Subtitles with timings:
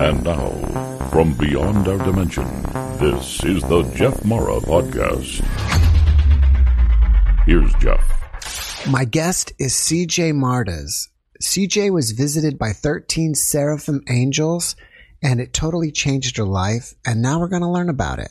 [0.00, 0.50] And now,
[1.10, 2.46] from beyond our dimension,
[2.98, 5.44] this is the Jeff Mara Podcast.
[7.44, 8.86] Here's Jeff.
[8.88, 11.08] My guest is CJ Mardas.
[11.42, 14.76] CJ was visited by 13 seraphim angels,
[15.20, 16.94] and it totally changed her life.
[17.04, 18.30] And now we're going to learn about it.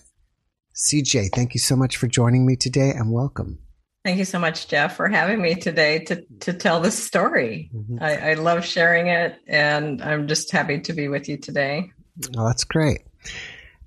[0.73, 3.59] CJ, thank you so much for joining me today and welcome.
[4.07, 7.69] Thank you so much, Jeff, for having me today to, to tell this story.
[7.75, 7.97] Mm-hmm.
[8.01, 11.91] I, I love sharing it, and I'm just happy to be with you today.
[12.37, 13.01] Oh, that's great.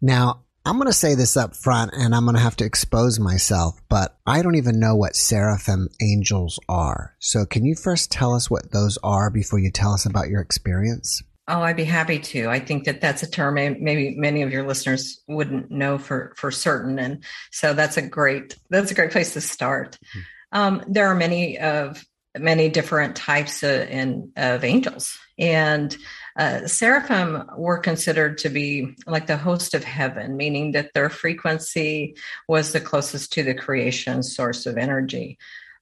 [0.02, 3.18] Now, I'm going to say this up front and I'm going to have to expose
[3.18, 7.16] myself, but I don't even know what seraphim angels are.
[7.18, 10.42] So, can you first tell us what those are before you tell us about your
[10.42, 11.22] experience?
[11.50, 12.48] Oh, I'd be happy to.
[12.48, 16.52] I think that that's a term maybe many of your listeners wouldn't know for for
[16.52, 19.98] certain, and so that's a great that's a great place to start.
[19.98, 20.20] Mm-hmm.
[20.52, 22.04] Um, there are many of
[22.38, 25.96] many different types of, in, of angels, and
[26.38, 32.16] uh, seraphim were considered to be like the host of heaven, meaning that their frequency
[32.46, 35.36] was the closest to the creation source of energy.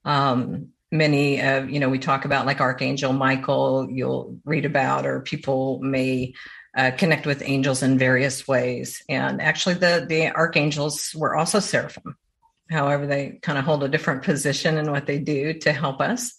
[0.07, 5.21] Um, many of you know we talk about like archangel michael you'll read about or
[5.21, 6.33] people may
[6.77, 9.03] uh, connect with angels in various ways.
[9.09, 12.17] And actually the the archangels were also seraphim
[12.71, 16.39] however they kind of hold a different position in what they do to help us.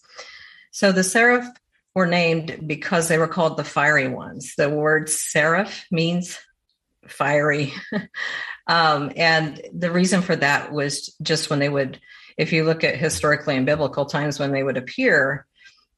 [0.72, 1.48] So the seraph
[1.96, 4.54] were named because they were called the fiery ones.
[4.56, 6.40] The word seraph means
[7.08, 7.74] fiery.
[8.68, 12.00] Um, and the reason for that was just when they would
[12.40, 15.46] if you look at historically in biblical times when they would appear,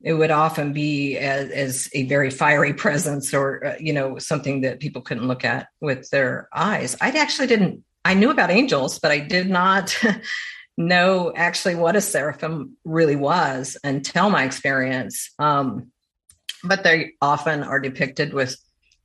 [0.01, 4.61] it would often be as, as a very fiery presence or uh, you know something
[4.61, 6.97] that people couldn't look at with their eyes.
[6.99, 7.83] I actually didn't.
[8.03, 9.95] I knew about angels, but I did not
[10.77, 15.29] know actually what a seraphim really was until my experience.
[15.37, 15.91] Um,
[16.63, 18.57] but they often are depicted with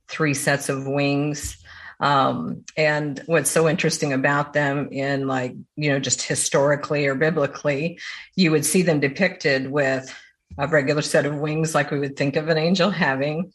[0.07, 1.63] three sets of wings
[1.99, 7.99] um, and what's so interesting about them in like, you know, just historically or biblically,
[8.35, 10.13] you would see them depicted with
[10.57, 13.51] a regular set of wings, like we would think of an angel having,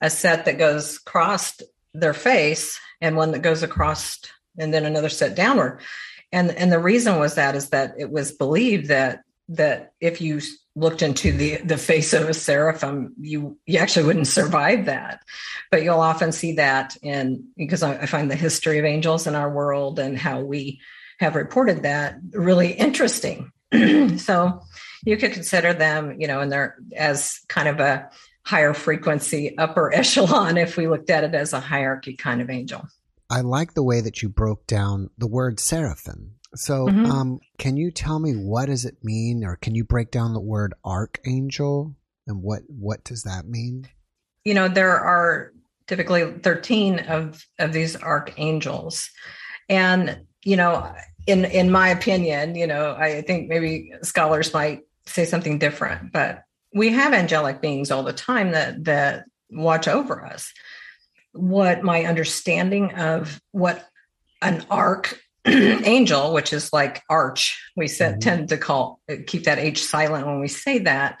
[0.00, 1.60] a set that goes across
[1.94, 4.20] their face and one that goes across
[4.58, 5.80] and then another set downward.
[6.32, 10.40] And and the reason was that is that it was believed that that if you
[10.76, 15.22] looked into the the face of a seraphim, you you actually wouldn't survive that.
[15.70, 19.34] But you'll often see that in because I, I find the history of angels in
[19.34, 20.80] our world and how we
[21.18, 23.50] have reported that really interesting.
[24.18, 24.60] so
[25.04, 28.10] you could consider them, you know, and they're as kind of a
[28.44, 32.86] higher frequency upper echelon if we looked at it as a hierarchy kind of angel.
[33.28, 37.06] I like the way that you broke down the word seraphim so, mm-hmm.
[37.06, 40.40] um, can you tell me what does it mean, or can you break down the
[40.40, 41.94] word archangel
[42.26, 43.88] and what what does that mean?
[44.44, 45.52] You know, there are
[45.86, 49.10] typically thirteen of of these archangels,
[49.68, 50.92] and you know,
[51.26, 56.44] in in my opinion, you know, I think maybe scholars might say something different, but
[56.74, 60.52] we have angelic beings all the time that that watch over us.
[61.32, 63.86] What my understanding of what
[64.42, 65.20] an arc
[65.84, 68.18] angel, which is like arch, we mm-hmm.
[68.18, 71.20] tend to call keep that H silent when we say that.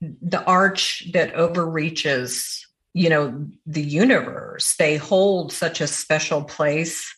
[0.00, 7.14] The arch that overreaches, you know, the universe, they hold such a special place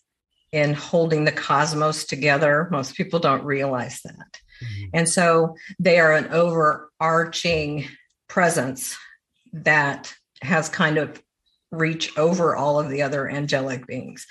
[0.53, 2.69] in holding the cosmos together.
[2.71, 4.41] Most people don't realize that.
[4.63, 4.91] Mm-hmm.
[4.93, 7.89] And so they are an overarching
[8.29, 8.97] presence
[9.53, 11.21] that has kind of
[11.73, 14.27] reach over all of the other angelic beings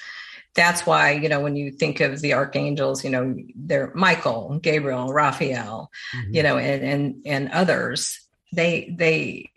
[0.55, 5.11] that's why you know when you think of the archangels you know they're michael gabriel
[5.13, 6.33] raphael mm-hmm.
[6.33, 8.19] you know and and and others
[8.51, 9.49] they they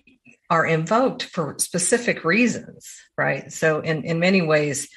[0.49, 4.89] are invoked for specific reasons right so in in many ways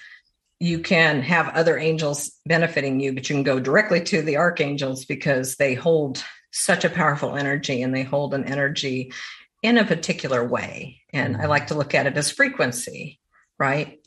[0.61, 5.05] you can have other angels benefiting you but you can go directly to the archangels
[5.05, 9.11] because they hold such a powerful energy and they hold an energy
[9.61, 11.49] in a particular way and i mm-hmm.
[11.49, 13.19] like to look at it as frequency
[13.57, 13.99] right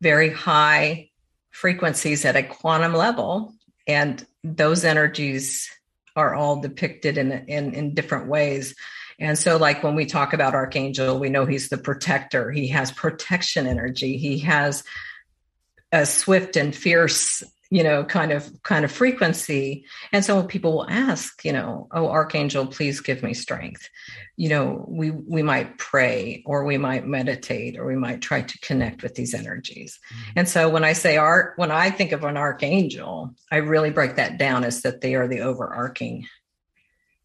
[0.00, 1.08] very high
[1.56, 3.54] frequencies at a quantum level
[3.86, 5.70] and those energies
[6.14, 8.74] are all depicted in, in in different ways.
[9.18, 12.50] And so like when we talk about archangel we know he's the protector.
[12.50, 14.18] He has protection energy.
[14.18, 14.84] He has
[15.92, 20.90] a swift and fierce you know kind of kind of frequency and so people will
[20.90, 23.88] ask you know oh archangel please give me strength
[24.36, 28.58] you know we we might pray or we might meditate or we might try to
[28.60, 30.32] connect with these energies mm-hmm.
[30.36, 34.16] and so when i say art when i think of an archangel i really break
[34.16, 36.26] that down as that they are the overarching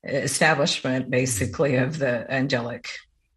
[0.04, 2.88] establishment basically of the angelic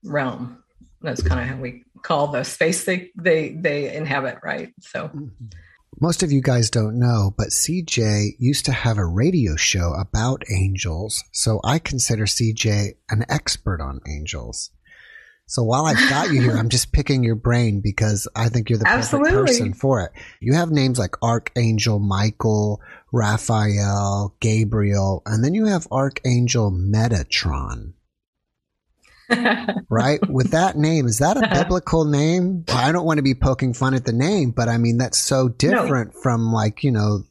[0.03, 0.63] realm
[1.03, 4.73] that's kind of how we call the space they they they inhabit, right?
[4.81, 5.09] So.
[5.09, 5.47] Mm-hmm.
[6.01, 10.43] Most of you guys don't know, but CJ used to have a radio show about
[10.51, 14.71] angels, so I consider CJ an expert on angels.
[15.47, 18.79] So while I've got you here, I'm just picking your brain because I think you're
[18.79, 20.11] the perfect person for it.
[20.41, 22.81] You have names like Archangel Michael,
[23.13, 27.93] Raphael, Gabriel, and then you have Archangel Metatron.
[29.89, 30.21] right?
[30.29, 32.65] With that name, is that a biblical name?
[32.69, 35.49] I don't want to be poking fun at the name, but I mean, that's so
[35.49, 36.21] different no.
[36.23, 37.25] from like, you know,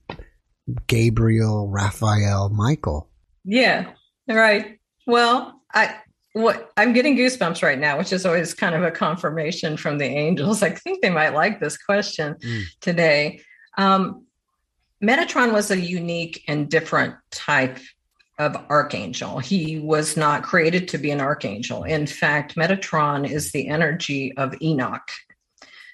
[0.87, 3.09] Gabriel, Raphael, Michael.
[3.43, 3.91] Yeah,
[4.27, 4.79] right.
[5.05, 5.95] Well, I,
[6.33, 10.05] what I'm getting goosebumps right now, which is always kind of a confirmation from the
[10.05, 10.63] angels.
[10.63, 12.63] I think they might like this question mm.
[12.81, 13.41] today.
[13.77, 14.25] Um,
[15.03, 17.77] Metatron was a unique and different type
[18.43, 19.39] of archangel.
[19.39, 21.83] He was not created to be an archangel.
[21.83, 25.09] In fact, Metatron is the energy of Enoch,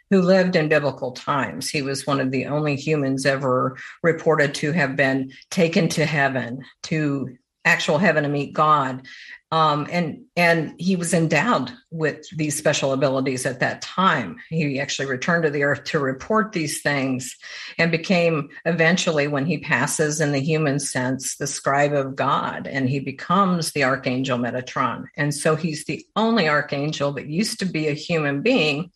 [0.10, 1.70] who lived in biblical times.
[1.70, 6.66] He was one of the only humans ever reported to have been taken to heaven,
[6.84, 9.06] to actual heaven to meet God
[9.52, 14.38] um, and and he was endowed with these special abilities at that time.
[14.50, 17.36] He actually returned to the earth to report these things,
[17.80, 22.88] and became eventually, when he passes in the human sense, the scribe of God, and
[22.88, 25.06] he becomes the archangel Metatron.
[25.18, 28.92] And so he's the only archangel that used to be a human being.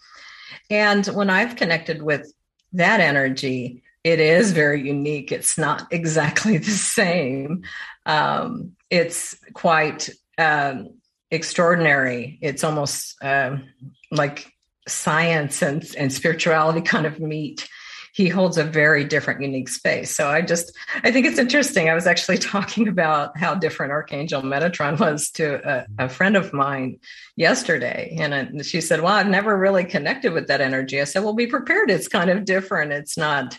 [0.69, 2.31] And when I've connected with
[2.73, 5.31] that energy, it is very unique.
[5.31, 7.63] It's not exactly the same.
[8.05, 10.99] Um, it's quite um,
[11.31, 12.37] extraordinary.
[12.41, 13.67] It's almost um,
[14.11, 14.51] like
[14.87, 17.67] science and, and spirituality kind of meet.
[18.13, 20.15] He holds a very different, unique space.
[20.15, 20.71] So I just,
[21.03, 21.89] I think it's interesting.
[21.89, 26.53] I was actually talking about how different Archangel Metatron was to a, a friend of
[26.53, 26.99] mine
[27.35, 28.15] yesterday.
[28.19, 31.01] And she said, Well, I've never really connected with that energy.
[31.01, 31.89] I said, Well, be prepared.
[31.89, 32.91] It's kind of different.
[32.91, 33.57] It's not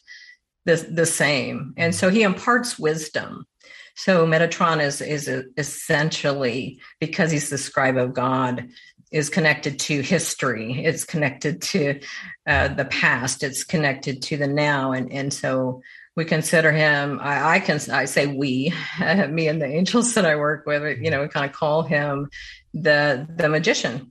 [0.67, 1.75] the, the same.
[1.77, 3.47] And so he imparts wisdom
[3.94, 8.69] so Metatron is is essentially because he's the scribe of God
[9.12, 10.85] is connected to history.
[10.85, 12.00] It's connected to
[12.49, 13.44] uh, the past.
[13.44, 15.82] It's connected to the now, and and so
[16.17, 17.20] we consider him.
[17.23, 18.75] I, I can I say we,
[19.29, 20.99] me and the angels that I work with.
[21.00, 22.29] You know, we kind of call him
[22.73, 24.11] the the magician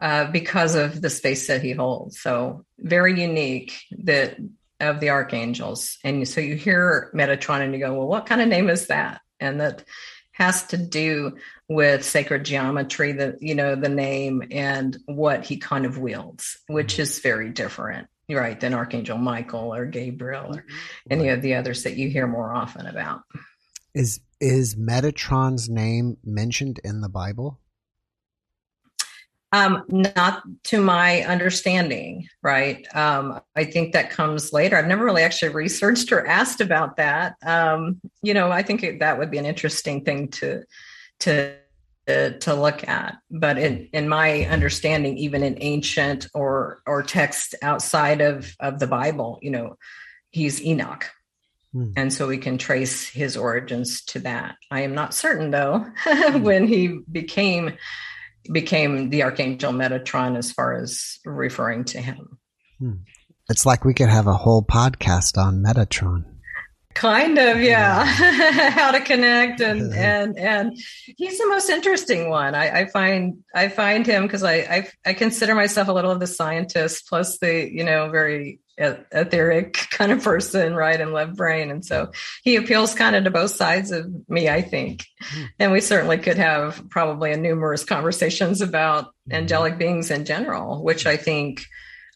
[0.00, 2.20] uh, because of the space that he holds.
[2.20, 3.78] So very unique.
[4.04, 4.36] That
[4.80, 5.98] of the archangels.
[6.04, 9.20] And so you hear Metatron and you go, well, what kind of name is that?
[9.40, 9.84] And that
[10.32, 11.36] has to do
[11.68, 16.94] with sacred geometry, the you know, the name and what he kind of wields, which
[16.94, 17.02] mm-hmm.
[17.02, 20.64] is very different, right, than Archangel Michael or Gabriel or
[21.10, 23.22] any of the others that you hear more often about.
[23.94, 27.58] Is is Metatron's name mentioned in the Bible?
[29.50, 32.86] Um, not to my understanding, right?
[32.94, 34.76] Um, I think that comes later.
[34.76, 37.36] I've never really actually researched or asked about that.
[37.42, 40.64] Um, you know, I think it, that would be an interesting thing to
[41.20, 41.56] to
[42.08, 43.16] to look at.
[43.30, 48.86] But in in my understanding, even in ancient or or text outside of of the
[48.86, 49.76] Bible, you know,
[50.30, 51.06] he's Enoch.
[51.72, 51.92] Hmm.
[51.96, 54.56] And so we can trace his origins to that.
[54.70, 56.42] I am not certain, though, hmm.
[56.42, 57.76] when he became
[58.52, 62.38] became the archangel Metatron as far as referring to him.
[62.78, 62.92] Hmm.
[63.48, 66.24] It's like we could have a whole podcast on Metatron.
[66.94, 68.04] Kind of, yeah.
[68.70, 70.76] How to connect and and and
[71.16, 72.54] he's the most interesting one.
[72.54, 76.20] I, I find I find him because I, I I consider myself a little of
[76.20, 81.00] the scientist plus the you know very etheric kind of person, right?
[81.00, 81.70] And left brain.
[81.70, 85.04] And so he appeals kind of to both sides of me, I think.
[85.22, 85.44] Mm-hmm.
[85.58, 89.34] And we certainly could have probably a numerous conversations about mm-hmm.
[89.34, 91.64] angelic beings in general, which I think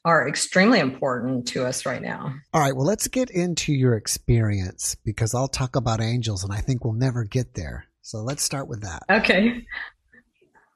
[0.04, 2.34] are extremely important to us right now.
[2.52, 2.74] All right.
[2.74, 6.94] Well, let's get into your experience because I'll talk about angels and I think we'll
[6.94, 7.86] never get there.
[8.02, 9.04] So let's start with that.
[9.08, 9.64] Okay.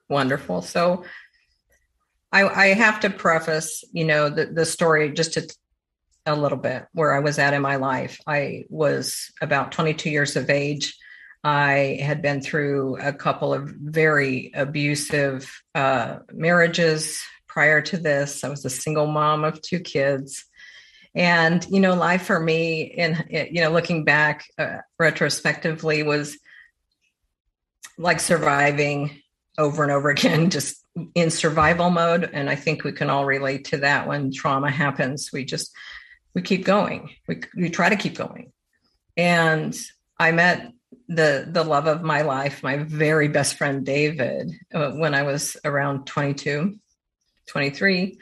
[0.09, 0.63] Wonderful.
[0.63, 1.05] So
[2.31, 5.49] I, I have to preface, you know, the, the story just to
[6.27, 8.21] a little bit where I was at in my life.
[8.27, 10.97] I was about 22 years of age.
[11.45, 18.43] I had been through a couple of very abusive uh, marriages prior to this.
[18.43, 20.45] I was a single mom of two kids.
[21.15, 26.37] And, you know, life for me, in, you know, looking back uh, retrospectively, was
[27.97, 29.23] like surviving
[29.57, 32.29] over and over again, just in survival mode.
[32.33, 35.31] And I think we can all relate to that when trauma happens.
[35.33, 35.73] We just
[36.37, 37.11] we keep going.
[37.27, 38.53] We, we try to keep going.
[39.17, 39.75] And
[40.21, 40.71] I met
[41.09, 45.57] the the love of my life, my very best friend David, uh, when I was
[45.65, 46.79] around 22.
[47.47, 48.19] 23.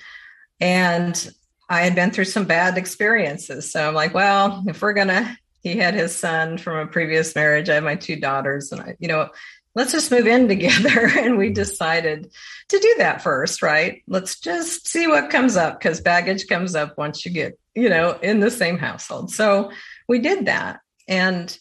[0.61, 1.31] And
[1.69, 3.73] I had been through some bad experiences.
[3.73, 7.35] So I'm like, well, if we're going to, he had his son from a previous
[7.35, 7.69] marriage.
[7.69, 9.31] I have my two daughters, and I, you know,
[9.75, 11.11] let's just move in together.
[11.19, 12.31] And we decided
[12.69, 14.03] to do that first, right?
[14.07, 18.19] Let's just see what comes up because baggage comes up once you get, you know,
[18.23, 19.33] in the same household.
[19.33, 19.71] So
[20.09, 20.81] we did that.
[21.09, 21.57] And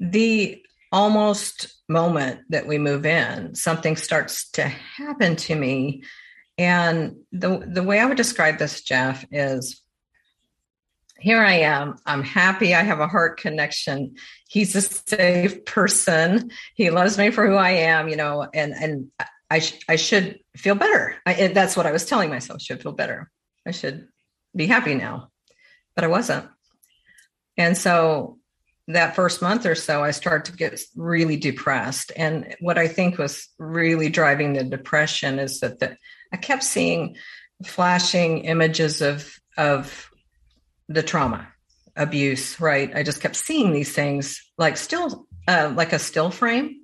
[0.00, 0.62] the
[0.92, 6.02] almost moment that we move in, something starts to happen to me.
[6.58, 9.82] And the, the way I would describe this, Jeff, is
[11.18, 11.96] here I am.
[12.04, 12.74] I'm happy.
[12.74, 14.16] I have a heart connection.
[14.48, 16.50] He's a safe person.
[16.74, 19.10] He loves me for who I am, you know, and, and
[19.50, 21.16] I, sh- I should feel better.
[21.24, 22.60] I, that's what I was telling myself.
[22.60, 23.30] Should feel better.
[23.66, 24.08] I should
[24.54, 25.30] be happy now,
[25.96, 26.46] but I wasn't.
[27.58, 28.38] And so
[28.88, 32.12] that first month or so, I started to get really depressed.
[32.16, 35.96] And what I think was really driving the depression is that the,
[36.32, 37.16] I kept seeing
[37.64, 40.10] flashing images of of
[40.88, 41.48] the trauma,
[41.96, 42.60] abuse.
[42.60, 46.80] Right, I just kept seeing these things, like still uh, like a still frame,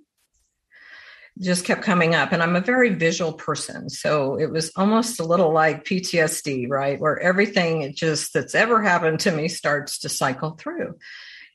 [1.41, 2.33] just kept coming up.
[2.33, 7.01] And I'm a very visual person, so it was almost a little like PTSD, right,
[7.01, 10.97] where everything just that's ever happened to me starts to cycle through.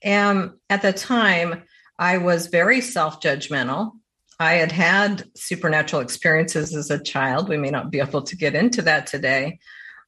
[0.04, 1.64] And at the time,
[2.00, 3.92] I was very self judgmental.
[4.40, 7.50] I had had supernatural experiences as a child.
[7.50, 9.60] We may not be able to get into that today,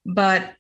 [0.06, 0.54] but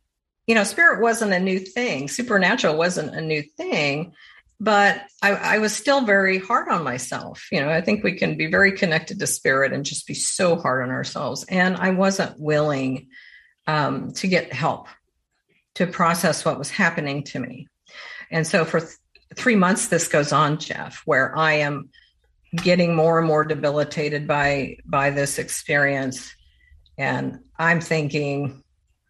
[0.47, 2.07] you know, spirit wasn't a new thing.
[2.07, 4.13] Supernatural wasn't a new thing,
[4.59, 7.47] but I, I, was still very hard on myself.
[7.51, 10.57] You know, I think we can be very connected to spirit and just be so
[10.57, 11.45] hard on ourselves.
[11.47, 13.07] And I wasn't willing
[13.67, 14.87] um, to get help
[15.75, 17.67] to process what was happening to me.
[18.31, 18.81] And so for
[19.35, 21.89] three months this goes on, Jeff, where I am
[22.53, 26.35] getting more and more debilitated by by this experience.
[26.97, 28.63] And I'm thinking,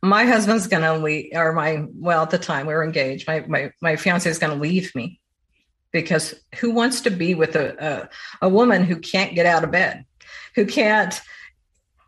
[0.03, 3.71] my husband's gonna leave or my well at the time we were engaged, my my
[3.81, 5.18] my fiance is gonna leave me
[5.91, 8.09] because who wants to be with a,
[8.41, 10.05] a, a woman who can't get out of bed,
[10.55, 11.19] who can't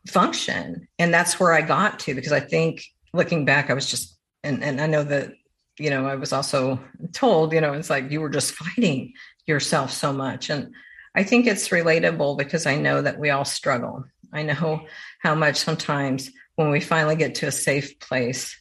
[0.07, 0.87] function?
[0.99, 2.83] And that's where I got to because I think
[3.13, 5.33] looking back, I was just and, and I know that
[5.81, 6.79] you know, I was also
[7.13, 9.13] told, you know, it's like you were just fighting
[9.47, 10.49] yourself so much.
[10.49, 10.73] And
[11.15, 14.05] I think it's relatable because I know that we all struggle.
[14.31, 14.85] I know
[15.19, 18.60] how much sometimes when we finally get to a safe place,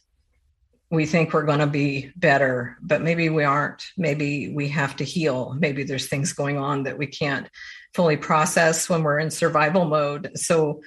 [0.91, 3.81] we think we're going to be better, but maybe we aren't.
[3.97, 5.55] Maybe we have to heal.
[5.57, 7.47] Maybe there's things going on that we can't
[7.93, 10.31] fully process when we're in survival mode.
[10.35, 10.81] So,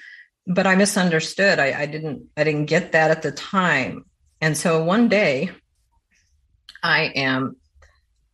[0.46, 1.58] but I misunderstood.
[1.58, 2.26] I, I didn't.
[2.36, 4.04] I didn't get that at the time.
[4.42, 5.50] And so one day,
[6.82, 7.56] I am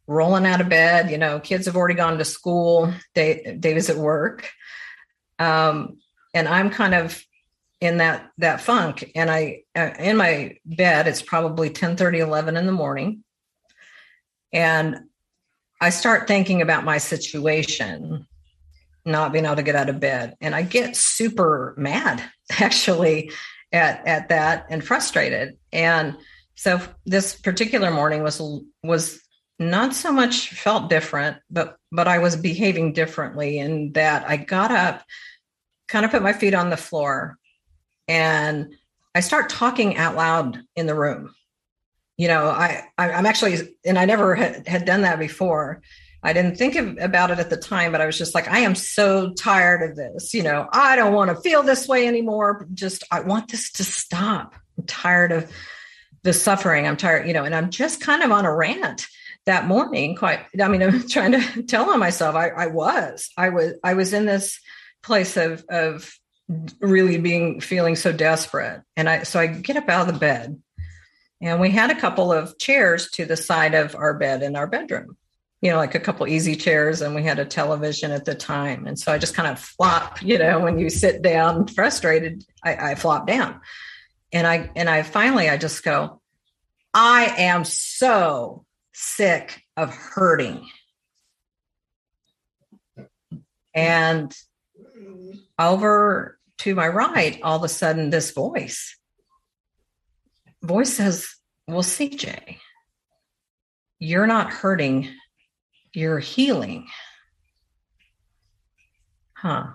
[0.08, 1.08] rolling out of bed.
[1.08, 2.92] You know, kids have already gone to school.
[3.14, 4.50] Dave, Dave is at work,
[5.38, 5.98] um,
[6.34, 7.22] and I'm kind of
[7.80, 9.10] in that that funk.
[9.14, 13.24] And I, uh, in my bed, it's probably 10, 30, 11 in the morning,
[14.52, 15.00] and
[15.80, 18.26] I start thinking about my situation,
[19.04, 22.22] not being able to get out of bed, and I get super mad
[22.58, 23.32] actually
[23.72, 25.56] at at that and frustrated.
[25.72, 26.16] And
[26.54, 28.42] so this particular morning was
[28.82, 29.20] was
[29.58, 34.70] not so much felt different, but but I was behaving differently in that I got
[34.70, 35.04] up,
[35.88, 37.38] kind of put my feet on the floor,
[38.10, 38.74] and
[39.14, 41.32] I start talking out loud in the room.
[42.16, 45.80] You know, I, I am actually, and I never had, done that before.
[46.22, 48.58] I didn't think of, about it at the time, but I was just like, I
[48.58, 50.34] am so tired of this.
[50.34, 52.66] You know, I don't want to feel this way anymore.
[52.74, 54.54] Just I want this to stop.
[54.76, 55.50] I'm tired of
[56.24, 56.88] the suffering.
[56.88, 59.06] I'm tired, you know, and I'm just kind of on a rant
[59.46, 60.16] that morning.
[60.16, 62.34] Quite, I mean, I'm trying to tell on myself.
[62.34, 64.60] I, I was, I was, I was in this
[65.00, 66.12] place of of
[66.80, 70.60] really being feeling so desperate, and I so I get up out of the bed,
[71.40, 74.66] and we had a couple of chairs to the side of our bed in our
[74.66, 75.16] bedroom.
[75.60, 78.86] You know, like a couple easy chairs, and we had a television at the time.
[78.86, 82.92] And so I just kind of flop, you know, when you sit down frustrated, I,
[82.92, 83.60] I flop down
[84.32, 86.20] and I and I finally I just go,
[86.94, 90.68] I am so sick of hurting.
[93.74, 94.34] And
[95.58, 98.96] over to my right, all of a sudden, this voice
[100.62, 101.34] voice says,
[101.66, 102.58] Well, CJ,
[103.98, 105.08] you're not hurting,
[105.92, 106.86] you're healing.
[109.34, 109.66] Huh.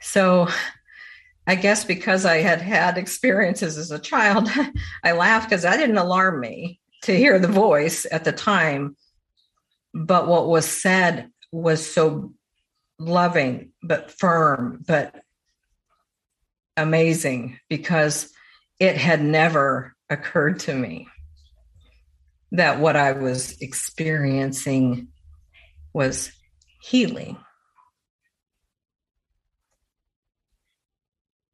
[0.00, 0.48] So
[1.46, 4.48] I guess because I had had experiences as a child,
[5.04, 8.96] I laughed because that didn't alarm me to hear the voice at the time.
[9.92, 12.32] But what was said was so
[12.98, 15.21] loving, but firm, but
[16.76, 18.32] amazing because
[18.78, 21.08] it had never occurred to me
[22.52, 25.08] that what I was experiencing
[25.92, 26.32] was
[26.80, 27.38] healing.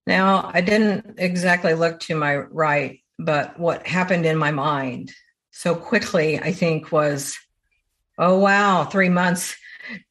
[0.07, 5.13] Now, I didn't exactly look to my right, but what happened in my mind
[5.51, 7.37] so quickly, I think, was
[8.19, 9.57] oh, wow, three months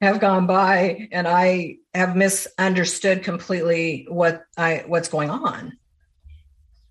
[0.02, 5.78] have gone by and I have misunderstood completely what I what's going on.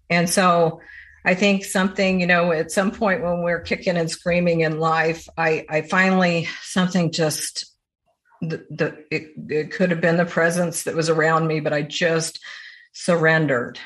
[0.08, 0.80] And so
[1.24, 5.28] I think something, you know, at some point when we're kicking and screaming in life,
[5.36, 7.66] I I finally something just
[8.40, 11.82] the, the it, it could have been the presence that was around me, but I
[11.82, 12.40] just
[12.92, 13.78] surrendered.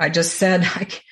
[0.00, 1.02] I just said, like,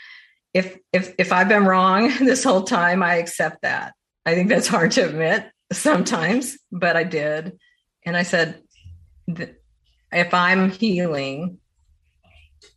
[0.55, 3.95] if if if I've been wrong this whole time, I accept that.
[4.25, 7.59] I think that's hard to admit sometimes, but I did,
[8.05, 8.63] and I said,
[10.13, 11.59] if I'm healing,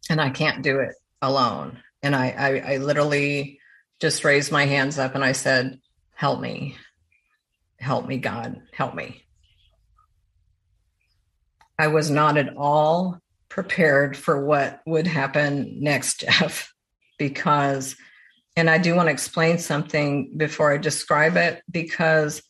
[0.10, 3.60] and I can't do it alone, and I I, I literally
[4.00, 5.79] just raised my hands up and I said,
[6.15, 6.77] "Help me,
[7.79, 9.25] help me, God, help me."
[11.77, 16.74] I was not at all prepared for what would happen next, Jeff,
[17.17, 17.96] because,
[18.55, 22.41] and I do want to explain something before I describe it, because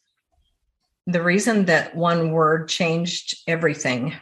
[1.11, 4.15] the reason that one word changed everything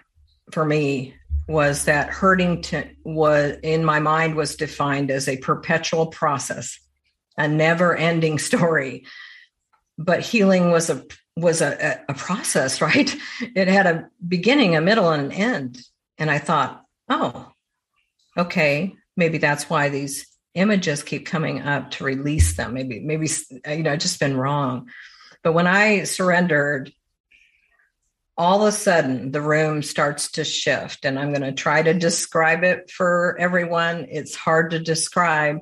[0.51, 1.13] for me
[1.47, 6.79] was that hurting to, was in my mind was defined as a perpetual process,
[7.37, 9.05] a never ending story.
[9.97, 11.03] But healing was a
[11.35, 13.13] was a, a process, right?
[13.41, 15.81] It had a beginning, a middle, and an end.
[16.17, 17.51] And I thought, oh,
[18.37, 20.25] okay, maybe that's why these
[20.55, 22.73] images keep coming up to release them.
[22.73, 23.29] Maybe, maybe,
[23.67, 24.89] you know, I've just been wrong.
[25.43, 26.91] But when I surrendered,
[28.37, 31.05] all of a sudden the room starts to shift.
[31.05, 34.07] And I'm going to try to describe it for everyone.
[34.09, 35.57] It's hard to describe,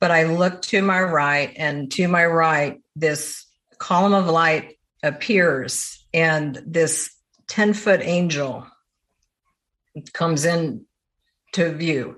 [0.00, 3.46] but I look to my right, and to my right, this
[3.78, 7.10] column of light appears, and this
[7.48, 8.66] 10 foot angel
[10.12, 10.86] comes in
[11.52, 12.16] to view.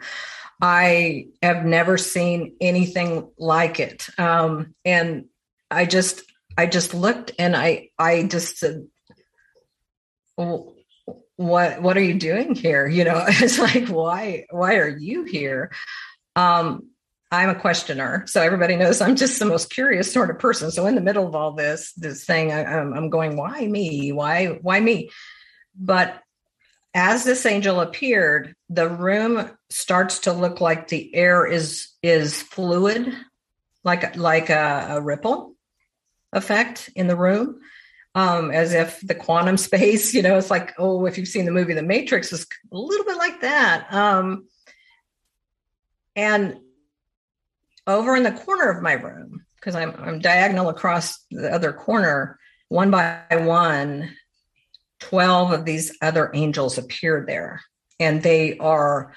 [0.60, 4.08] I have never seen anything like it.
[4.18, 5.26] Um, and
[5.70, 6.22] I just,
[6.56, 8.86] I just looked and I, I just said,
[10.36, 12.86] what, what are you doing here?
[12.96, 15.72] You know, it's like, why, why are you here?
[16.34, 16.90] Um,
[17.30, 20.70] I'm a questioner, so everybody knows I'm just the most curious sort of person.
[20.70, 24.12] So in the middle of all this, this thing, I, I'm going, why me?
[24.12, 25.10] Why, why me?
[25.74, 26.22] But
[26.94, 33.12] as this angel appeared, the room starts to look like the air is is fluid,
[33.84, 35.55] like like a, a ripple
[36.32, 37.60] effect in the room,
[38.14, 41.52] um, as if the quantum space, you know, it's like oh, if you've seen the
[41.52, 43.92] movie The Matrix, is a little bit like that.
[43.92, 44.46] Um,
[46.14, 46.58] and
[47.86, 52.38] over in the corner of my room, because I'm I'm diagonal across the other corner,
[52.68, 54.16] one by one
[55.00, 57.60] 12 of these other angels appear there
[58.00, 59.12] and they are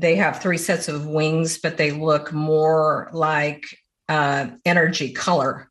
[0.00, 3.64] they have three sets of wings but they look more like
[4.08, 5.70] uh, energy color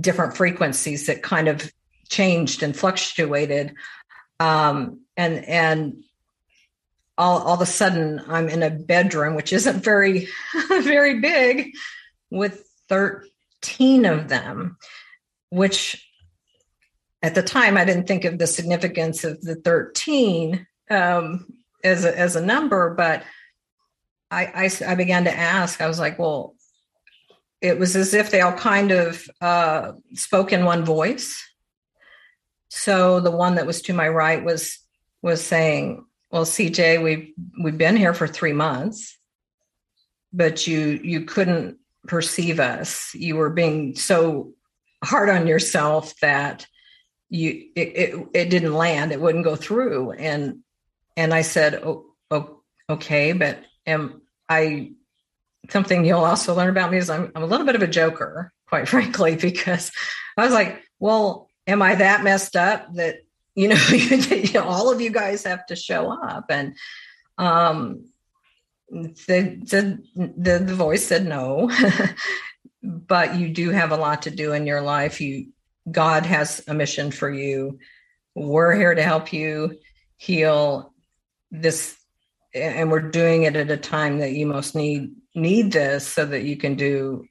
[0.00, 1.72] different frequencies that kind of
[2.08, 3.74] changed and fluctuated.
[4.40, 6.04] Um, and and
[7.18, 10.28] all, all of a sudden i'm in a bedroom which isn't very
[10.68, 11.72] very big
[12.30, 14.78] with 13 of them
[15.50, 16.10] which
[17.22, 21.46] at the time, I didn't think of the significance of the 13 um,
[21.84, 23.22] as, a, as a number, but
[24.30, 26.56] I, I, I, began to ask, I was like, well,
[27.62, 31.42] it was as if they all kind of uh, spoke in one voice.
[32.68, 34.78] So the one that was to my right was
[35.22, 39.18] was saying, "Well, CJ, we've we've been here for three months,
[40.32, 43.14] but you you couldn't perceive us.
[43.14, 44.54] You were being so
[45.04, 46.66] hard on yourself that
[47.32, 50.58] you it, it, it didn't land it wouldn't go through and
[51.16, 54.92] and i said oh, oh okay but am i
[55.70, 58.52] something you'll also learn about me is I'm, I'm a little bit of a joker
[58.68, 59.90] quite frankly because
[60.36, 63.16] i was like well am i that messed up that
[63.54, 63.76] you know,
[64.62, 66.74] all of you guys have to show up and
[67.36, 68.06] um
[68.88, 71.70] the the the, the voice said no
[72.82, 75.52] but you do have a lot to do in your life you
[75.90, 77.78] God has a mission for you.
[78.34, 79.78] We're here to help you
[80.16, 80.92] heal
[81.50, 81.96] this
[82.54, 86.42] and we're doing it at a time that you most need need this so that
[86.42, 87.24] you can do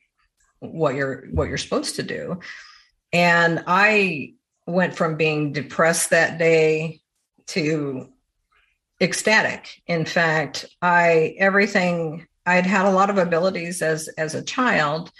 [0.59, 2.39] what you're what you're supposed to do.
[3.13, 4.33] And I
[4.65, 7.01] went from being depressed that day
[7.47, 8.09] to
[9.01, 9.81] ecstatic.
[9.87, 15.11] In fact, I everything I'd had a lot of abilities as as a child.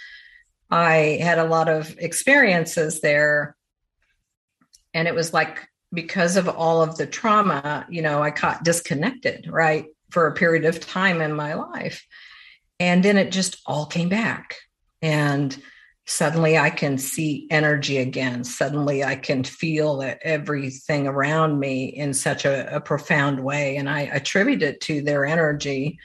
[0.70, 3.56] I had a lot of experiences there.
[4.94, 9.48] And it was like because of all of the trauma, you know, I got disconnected,
[9.50, 12.06] right, for a period of time in my life.
[12.82, 14.56] And then it just all came back.
[15.02, 15.56] And
[16.04, 18.42] suddenly I can see energy again.
[18.42, 23.76] Suddenly I can feel everything around me in such a, a profound way.
[23.76, 26.00] And I attribute it to their energy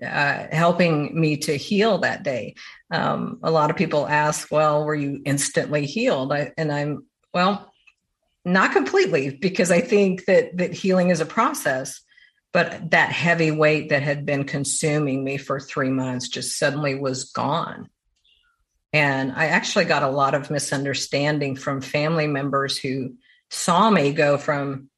[0.00, 2.54] uh, helping me to heal that day.
[2.92, 6.32] Um, a lot of people ask, well, were you instantly healed?
[6.32, 7.04] I, and I'm,
[7.34, 7.72] well,
[8.44, 12.00] not completely, because I think that that healing is a process.
[12.52, 17.24] But that heavy weight that had been consuming me for three months just suddenly was
[17.24, 17.88] gone.
[18.92, 23.14] And I actually got a lot of misunderstanding from family members who
[23.50, 24.90] saw me go from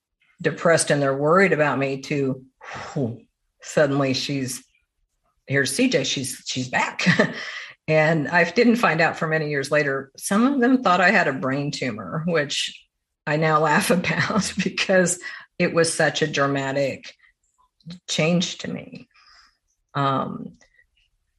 [0.42, 2.44] depressed and they're worried about me to
[3.62, 4.64] suddenly she's
[5.46, 7.06] here's CJ, she's she's back.
[7.88, 10.10] and I didn't find out for many years later.
[10.16, 12.84] Some of them thought I had a brain tumor, which
[13.26, 15.20] I now laugh about because
[15.58, 17.14] it was such a dramatic
[18.08, 19.08] change to me.
[19.94, 20.58] Um,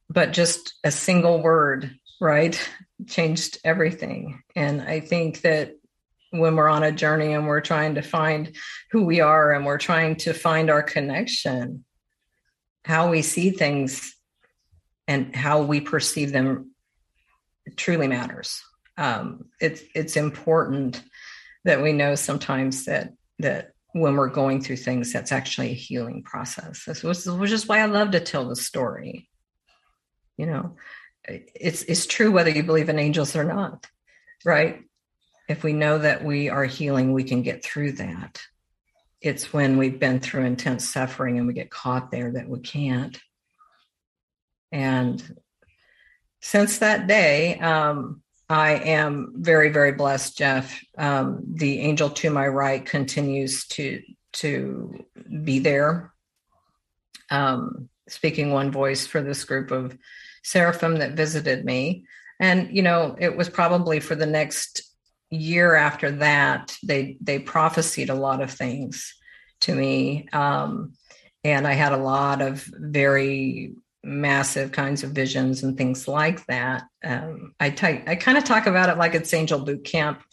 [0.08, 2.58] but just a single word, right,
[3.06, 4.42] changed everything.
[4.54, 5.72] And I think that
[6.30, 8.54] when we're on a journey and we're trying to find
[8.90, 11.84] who we are and we're trying to find our connection,
[12.84, 14.14] how we see things
[15.08, 16.72] and how we perceive them
[17.76, 18.62] truly matters.
[18.96, 21.02] Um, it's it's important
[21.64, 26.22] that we know sometimes that that when we're going through things, that's actually a healing
[26.22, 26.84] process.
[26.84, 29.28] This which is why I love to tell the story.
[30.36, 30.76] You know,
[31.24, 33.86] it's it's true whether you believe in angels or not,
[34.44, 34.82] right?
[35.48, 38.42] If we know that we are healing, we can get through that.
[39.20, 43.18] It's when we've been through intense suffering and we get caught there that we can't.
[44.72, 45.36] And
[46.40, 50.80] since that day, um, I am very, very blessed, Jeff.
[50.96, 54.02] Um, the angel to my right continues to
[54.34, 55.04] to
[55.44, 56.12] be there,
[57.30, 59.96] um, speaking one voice for this group of
[60.42, 62.04] seraphim that visited me.
[62.38, 64.82] And you know, it was probably for the next
[65.30, 69.12] year after that they they prophesied a lot of things
[69.62, 70.92] to me, um,
[71.42, 73.74] and I had a lot of very
[74.06, 76.84] massive kinds of visions and things like that.
[77.04, 80.22] Um, I t- I kind of talk about it like it's angel boot camp.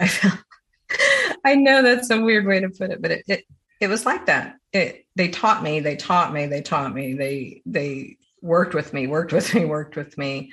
[1.45, 3.45] I know that's a weird way to put it, but it it,
[3.81, 4.57] it was like that.
[4.71, 7.13] It, they taught me, they taught me, they taught me.
[7.15, 10.51] They they worked with me, worked with me, worked with me.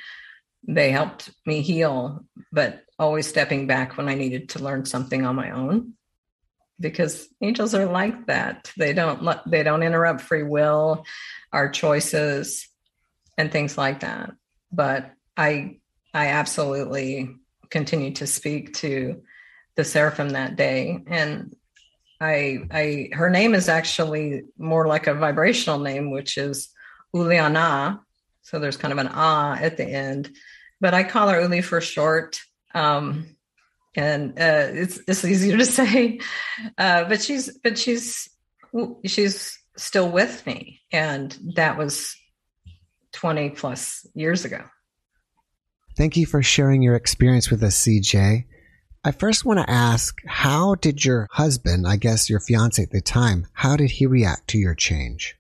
[0.67, 5.37] They helped me heal, but always stepping back when I needed to learn something on
[5.37, 5.95] my own.
[6.79, 8.73] Because angels are like that.
[8.79, 11.05] They don't they don't interrupt free will,
[11.53, 12.70] our choices
[13.41, 14.33] and things like that.
[14.71, 15.79] But I
[16.13, 17.37] I absolutely
[17.71, 19.23] continued to speak to
[19.77, 21.03] the seraphim that day.
[21.07, 21.57] And
[22.21, 26.69] I I her name is actually more like a vibrational name, which is
[27.15, 28.01] Uliana.
[28.43, 30.31] So there's kind of an ah at the end.
[30.81, 32.41] But I call her Uli for short.
[32.75, 33.37] Um,
[33.97, 36.21] and uh, it's it's easier to say.
[36.77, 38.29] Uh, but she's but she's
[39.07, 40.83] she's still with me.
[40.93, 42.20] And that was
[43.13, 44.63] 20 plus years ago.
[45.97, 48.45] Thank you for sharing your experience with us, CJ.
[49.03, 53.01] I first want to ask how did your husband, I guess your fiance at the
[53.01, 55.37] time, how did he react to your change?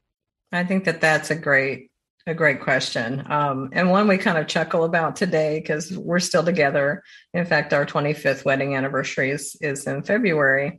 [0.52, 1.90] I think that that's a great
[2.26, 6.44] a great question um, and one we kind of chuckle about today because we're still
[6.44, 7.02] together
[7.32, 10.78] in fact our 25th wedding anniversary is, is in february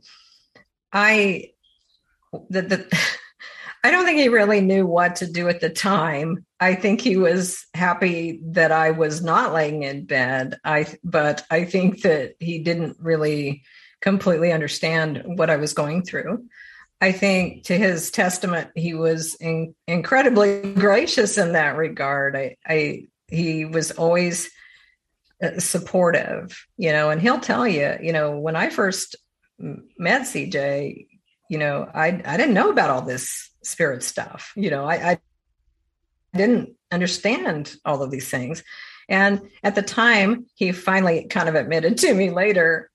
[0.92, 1.44] i
[2.48, 2.98] the, the
[3.84, 6.46] I don't think he really knew what to do at the time.
[6.60, 10.58] I think he was happy that I was not laying in bed.
[10.64, 13.62] I but I think that he didn't really
[14.00, 16.44] completely understand what I was going through.
[17.00, 22.36] I think to his testament, he was in, incredibly gracious in that regard.
[22.36, 24.48] I, I he was always
[25.42, 29.16] uh, supportive, you know, and he'll tell you, you know, when I first
[29.58, 31.08] met CJ,
[31.50, 34.52] you know, I I didn't know about all this spirit stuff.
[34.56, 35.18] You know, I, I
[36.34, 38.62] didn't understand all of these things.
[39.08, 42.90] And at the time, he finally kind of admitted to me later,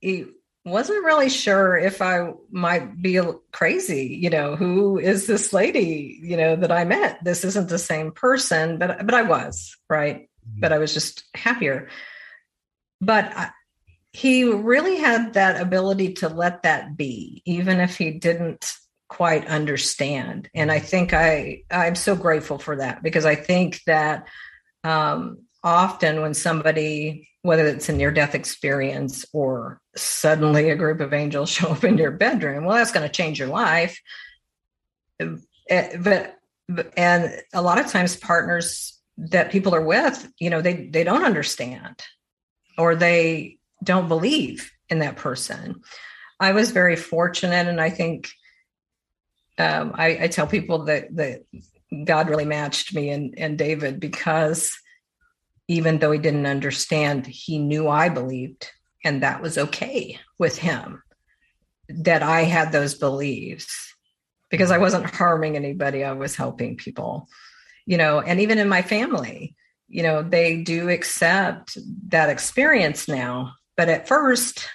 [0.00, 0.26] he
[0.64, 3.20] wasn't really sure if I might be
[3.52, 4.18] crazy.
[4.20, 7.24] You know, who is this lady, you know, that I met?
[7.24, 10.28] This isn't the same person, but, but I was, right?
[10.46, 10.60] Mm-hmm.
[10.60, 11.88] But I was just happier.
[13.00, 13.50] But I,
[14.12, 18.74] he really had that ability to let that be, even if he didn't
[19.08, 20.48] quite understand.
[20.54, 24.26] And i think i i'm so grateful for that because i think that
[24.84, 31.14] um, often when somebody whether it's a near death experience or suddenly a group of
[31.14, 34.00] angels show up in your bedroom well that's going to change your life.
[35.70, 36.36] Eh, but
[36.96, 41.24] and a lot of times partners that people are with you know they they don't
[41.24, 42.00] understand
[42.76, 45.80] or they don't believe in that person.
[46.40, 48.28] I was very fortunate and i think
[49.58, 51.44] um, I, I, tell people that that
[52.04, 54.78] god really matched me and, and david because
[55.66, 58.70] even though he didn't understand he knew i believed
[59.04, 61.02] and that was okay with him
[61.88, 63.88] that i had those beliefs
[64.50, 66.04] because I wasn't harming anybody.
[66.04, 67.28] I was helping people,
[67.86, 69.54] you know, and even in my family,
[69.88, 73.54] you know, they do accept that experience now.
[73.76, 74.68] But at first,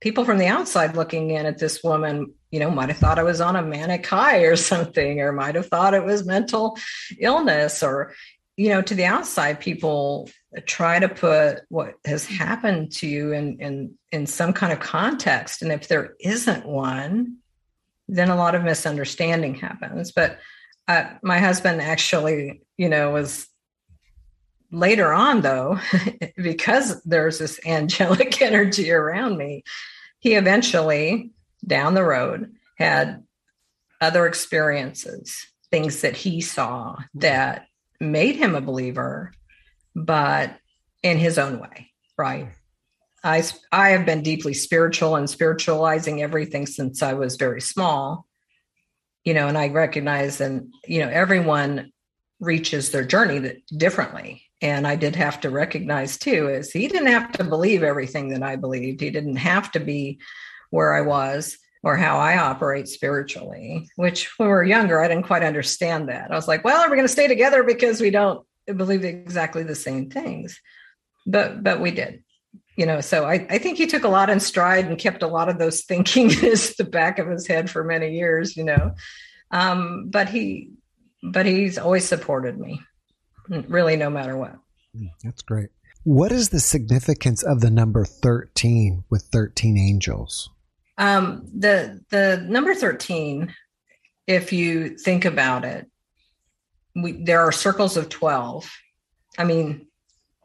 [0.00, 3.24] people from the outside looking in at this woman, you know, might have thought I
[3.24, 6.78] was on a manic high or something, or might have thought it was mental
[7.18, 8.14] illness, or,
[8.56, 10.30] you know, to the outside, people
[10.66, 15.62] try to put what has happened to you in in in some kind of context.
[15.62, 17.36] And if there isn't one,
[18.08, 20.12] then a lot of misunderstanding happens.
[20.12, 20.38] But
[20.86, 23.47] uh, my husband actually, you know, was
[24.70, 25.78] later on though,
[26.36, 29.64] because there's this angelic energy around me,
[30.18, 31.30] he eventually
[31.66, 33.24] down the road had
[34.00, 37.66] other experiences, things that he saw that
[38.00, 39.32] made him a believer,
[39.94, 40.56] but
[41.02, 42.50] in his own way, right?
[43.24, 48.26] I I have been deeply spiritual and spiritualizing everything since I was very small.
[49.24, 51.92] You know, and I recognize and you know everyone
[52.40, 54.47] reaches their journey differently.
[54.60, 58.42] And I did have to recognize too is he didn't have to believe everything that
[58.42, 59.00] I believed.
[59.00, 60.18] He didn't have to be
[60.70, 65.26] where I was or how I operate spiritually, which when we were younger, I didn't
[65.26, 66.30] quite understand that.
[66.30, 69.62] I was like, well, are we going to stay together because we don't believe exactly
[69.62, 70.60] the same things?
[71.26, 72.24] But but we did
[72.78, 75.26] you know so I, I think he took a lot in stride and kept a
[75.26, 78.94] lot of those thinking in the back of his head for many years you know
[79.50, 80.70] um, but he
[81.22, 82.80] but he's always supported me
[83.48, 84.56] really no matter what.
[84.96, 85.70] Mm, that's great.
[86.04, 90.50] What is the significance of the number 13 with 13 angels?
[90.96, 93.54] Um, the the number 13
[94.26, 95.86] if you think about it
[96.96, 98.68] we, there are circles of 12
[99.38, 99.86] i mean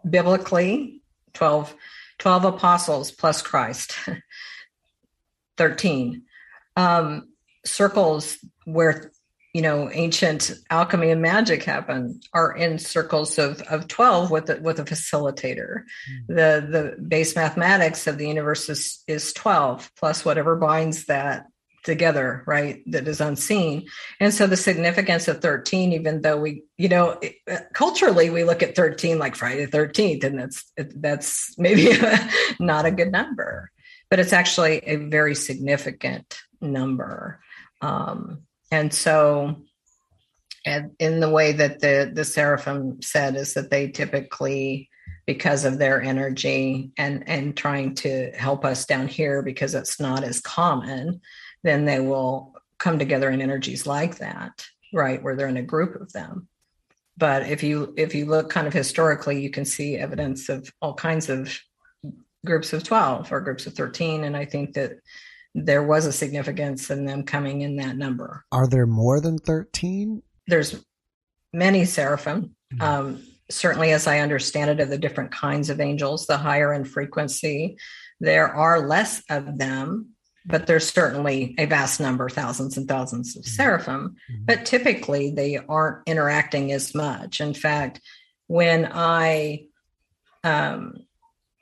[0.07, 1.01] biblically
[1.33, 1.75] 12
[2.23, 3.95] 12 apostles plus Christ,
[5.57, 6.23] 13.
[6.75, 7.29] Um,
[7.65, 9.11] circles where
[9.53, 14.59] you know ancient alchemy and magic happen are in circles of, of 12 with a,
[14.61, 16.35] with a facilitator mm-hmm.
[16.35, 21.45] the the base mathematics of the universe is, is 12 plus whatever binds that
[21.83, 22.81] together, right?
[22.87, 23.87] That is unseen.
[24.19, 28.63] And so the significance of 13, even though we, you know, uh, culturally we look
[28.63, 31.89] at 13 like Friday the 13th, and that's, that's maybe
[32.59, 33.69] not a good number,
[34.09, 37.39] but it's actually a very significant number.
[37.81, 39.55] Um, and so,
[40.65, 44.89] and in the way that the, the seraphim said is that they typically,
[45.25, 50.21] because of their energy and and trying to help us down here because it's not
[50.21, 51.21] as common
[51.63, 55.23] then they will come together in energies like that, right?
[55.23, 56.47] Where they're in a group of them.
[57.17, 60.93] But if you if you look kind of historically, you can see evidence of all
[60.93, 61.57] kinds of
[62.45, 64.25] groups of 12 or groups of 13.
[64.25, 64.99] And I think that
[65.55, 68.43] there was a significance in them coming in that number.
[68.51, 70.21] Are there more than 13?
[70.47, 70.83] There's
[71.51, 72.55] many seraphim.
[72.73, 72.81] Mm-hmm.
[72.81, 76.85] Um, certainly, as I understand it, of the different kinds of angels, the higher in
[76.85, 77.77] frequency,
[78.19, 80.13] there are less of them
[80.45, 83.49] but there's certainly a vast number, thousands and thousands of mm-hmm.
[83.49, 84.45] seraphim, mm-hmm.
[84.45, 87.39] but typically they aren't interacting as much.
[87.39, 88.01] In fact,
[88.47, 89.67] when I,
[90.43, 90.95] um,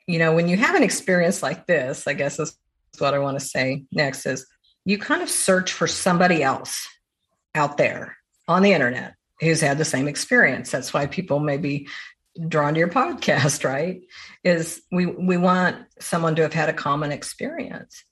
[0.06, 2.56] you know, when you have an experience like this, I guess is
[2.98, 4.46] what I want to say next is
[4.84, 6.86] you kind of search for somebody else
[7.54, 8.16] out there
[8.48, 10.70] on the internet who's had the same experience.
[10.70, 11.88] That's why people may be
[12.48, 14.02] drawn to your podcast, right?
[14.44, 18.04] Is we we want someone to have had a common experience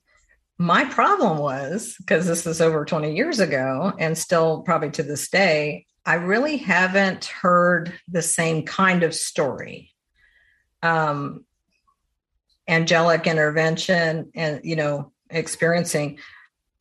[0.61, 5.31] my problem was because this is over 20 years ago and still probably to this
[5.31, 9.91] day, I really haven't heard the same kind of story.
[10.83, 11.47] Um,
[12.71, 16.19] angelic intervention and, you know, experiencing,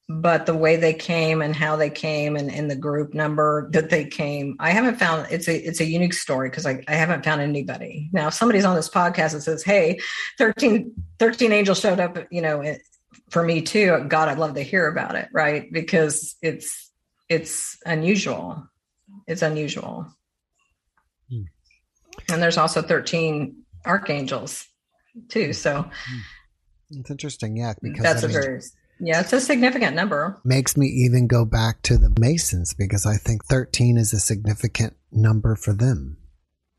[0.08, 3.90] but the way they came and how they came and, in the group number that
[3.90, 7.24] they came, I haven't found it's a it's a unique story because I, I haven't
[7.24, 8.10] found anybody.
[8.12, 10.00] Now, if somebody's on this podcast and says, Hey,
[10.38, 12.76] 13, 13 angels showed up, you know,
[13.30, 15.72] for me too, God, I'd love to hear about it, right?
[15.72, 16.92] Because it's
[17.30, 18.68] it's unusual.
[19.28, 20.08] It's unusual.
[21.30, 21.44] Hmm.
[22.32, 24.69] And there's also 13 archangels
[25.30, 25.54] too.
[25.54, 26.20] So hmm.
[27.00, 28.62] it's interesting, yeah, because that's I mean, a very
[29.02, 30.42] yeah, it's a significant number.
[30.44, 34.96] Makes me even go back to the Masons because I think 13 is a significant
[35.12, 36.18] number for them.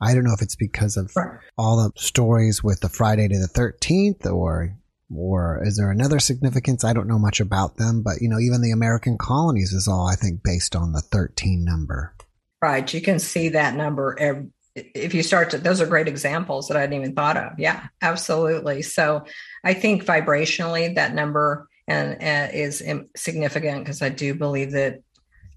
[0.03, 1.13] I don't know if it's because of
[1.57, 4.77] all the stories with the Friday to the 13th or
[5.15, 6.85] or is there another significance?
[6.85, 10.07] I don't know much about them, but you know, even the American colonies is all
[10.07, 12.15] I think based on the 13 number.
[12.63, 12.93] Right.
[12.93, 16.77] You can see that number every, if you start to those are great examples that
[16.77, 17.59] I hadn't even thought of.
[17.59, 18.83] Yeah, absolutely.
[18.83, 19.25] So
[19.65, 22.83] I think vibrationally that number and, and is
[23.17, 25.03] significant because I do believe that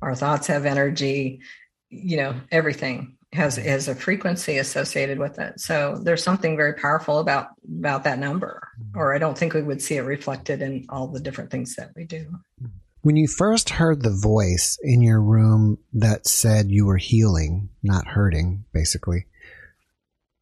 [0.02, 1.42] our thoughts have energy,
[1.90, 5.60] you know, everything has has a frequency associated with it.
[5.60, 7.50] So there's something very powerful about
[7.80, 11.20] about that number, or I don't think we would see it reflected in all the
[11.20, 12.26] different things that we do.
[12.60, 12.68] Hmm.
[13.04, 18.08] When you first heard the voice in your room that said you were healing, not
[18.08, 19.26] hurting, basically,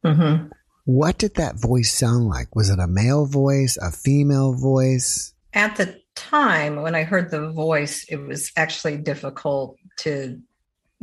[0.06, 0.45] mm-hmm.
[0.86, 2.56] what did that voice sound like?
[2.56, 5.34] Was it a male voice, a female voice?
[5.56, 10.39] At the time when I heard the voice, it was actually difficult to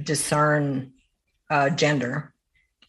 [0.00, 0.92] discern
[1.50, 2.32] uh, gender.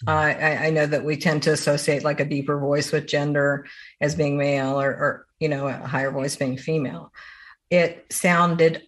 [0.08, 3.66] Uh, I, I, know that we tend to associate like a deeper voice with gender
[4.00, 7.12] as being male or, or, you know, a higher voice being female.
[7.70, 8.84] It sounded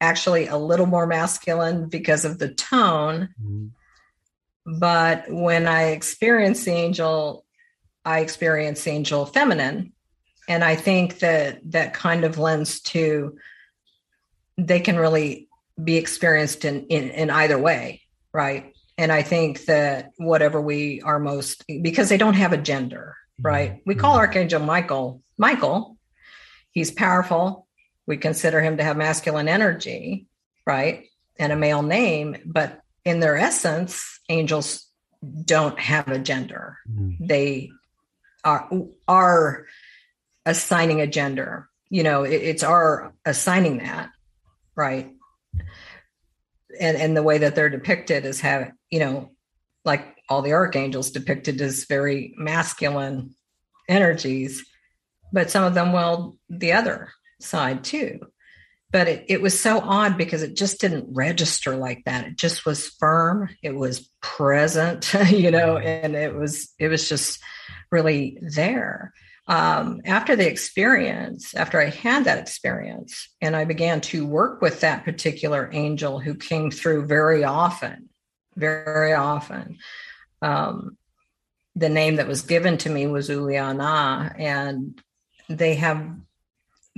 [0.00, 3.28] actually a little more masculine because of the tone.
[3.42, 4.78] Mm-hmm.
[4.78, 7.44] But when I experienced the angel,
[8.04, 9.92] I experienced the angel feminine.
[10.48, 13.38] And I think that that kind of lends to
[14.58, 15.48] they can really
[15.82, 18.74] be experienced in, in, in either way right?
[18.98, 23.80] And I think that whatever we are most, because they don't have a gender, right?
[23.86, 24.20] We call mm-hmm.
[24.20, 25.96] Archangel Michael Michael.
[26.72, 27.66] He's powerful.
[28.06, 30.26] We consider him to have masculine energy,
[30.66, 31.06] right?
[31.38, 34.86] And a male name, but in their essence, angels
[35.44, 36.78] don't have a gender.
[36.90, 37.26] Mm-hmm.
[37.26, 37.70] They
[38.44, 38.68] are
[39.06, 39.66] are
[40.44, 41.68] assigning a gender.
[41.88, 44.10] You know, it, it's our assigning that,
[44.74, 45.12] right?
[46.80, 49.30] and and the way that they're depicted is have you know
[49.84, 53.34] like all the archangels depicted as very masculine
[53.88, 54.64] energies
[55.32, 58.20] but some of them well the other side too.
[58.90, 62.26] But it, it was so odd because it just didn't register like that.
[62.26, 63.48] It just was firm.
[63.62, 67.40] It was present you know and it was it was just
[67.90, 69.12] really there.
[69.48, 74.80] Um, after the experience, after I had that experience, and I began to work with
[74.80, 78.08] that particular angel who came through very often,
[78.56, 79.78] very often.
[80.40, 80.96] Um,
[81.74, 85.00] the name that was given to me was Uliana, and
[85.58, 86.10] they have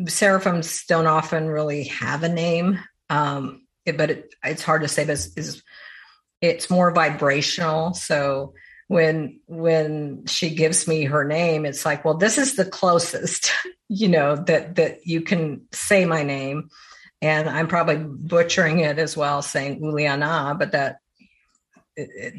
[0.07, 5.05] seraphims don't often really have a name, um, it, but it, it's hard to say.
[5.05, 5.63] This is
[6.41, 8.55] it's more vibrational, so
[8.89, 13.51] when when she gives me her name it's like well this is the closest
[13.89, 16.69] you know that that you can say my name
[17.23, 20.99] and i'm probably butchering it as well saying uliana but that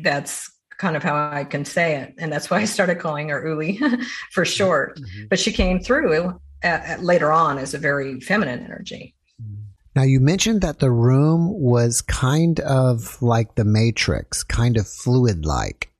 [0.04, 3.48] that's kind of how i can say it and that's why i started calling her
[3.48, 3.78] uli
[4.32, 4.44] for mm-hmm.
[4.44, 5.26] short mm-hmm.
[5.30, 9.62] but she came through at, at later on as a very feminine energy mm-hmm.
[9.96, 15.46] now, you mentioned that the room was kind of like the Matrix, kind of fluid
[15.46, 15.92] like.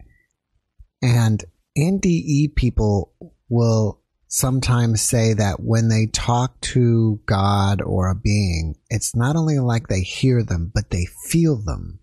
[1.02, 1.44] And
[1.78, 3.14] NDE people
[3.50, 9.60] will sometimes say that when they talk to God or a being, it's not only
[9.60, 12.00] like they hear them, but they feel them.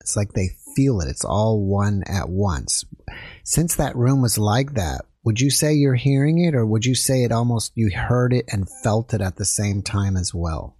[0.00, 1.08] It's like they feel it.
[1.08, 2.84] It's all one at once.
[3.42, 6.94] Since that room was like that, would you say you're hearing it or would you
[6.94, 10.76] say it almost you heard it and felt it at the same time as well?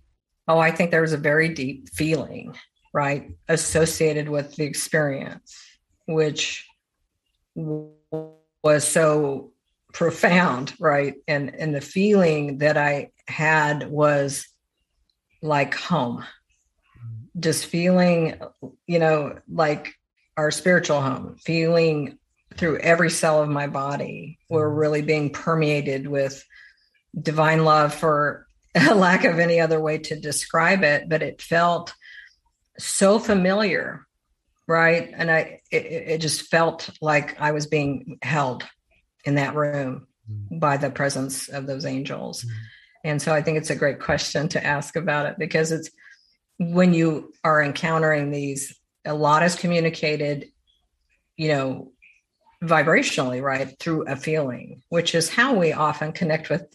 [0.47, 2.55] Oh, I think there was a very deep feeling,
[2.93, 5.57] right, associated with the experience,
[6.07, 6.67] which
[7.55, 9.53] was so
[9.95, 11.15] profound, right?
[11.27, 14.47] And and the feeling that I had was
[15.41, 16.25] like home.
[17.39, 18.41] Just feeling,
[18.87, 19.95] you know, like
[20.37, 22.19] our spiritual home, feeling
[22.57, 24.39] through every cell of my body.
[24.49, 26.45] We're really being permeated with
[27.21, 31.95] divine love for a lack of any other way to describe it, but it felt
[32.79, 34.07] so familiar
[34.67, 38.65] right and i it, it, just felt like i was being held
[39.25, 40.61] in that room mm.
[40.61, 42.51] by the presence of those angels mm.
[43.05, 45.91] and so i think it's a great question to ask about it because it's
[46.59, 50.51] when you are encountering these a lot is communicated
[51.37, 51.93] you know
[52.63, 56.75] vibrationally right through a feeling which is how we often connect with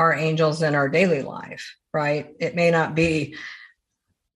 [0.00, 2.34] our angels in our daily life, right?
[2.40, 3.36] It may not be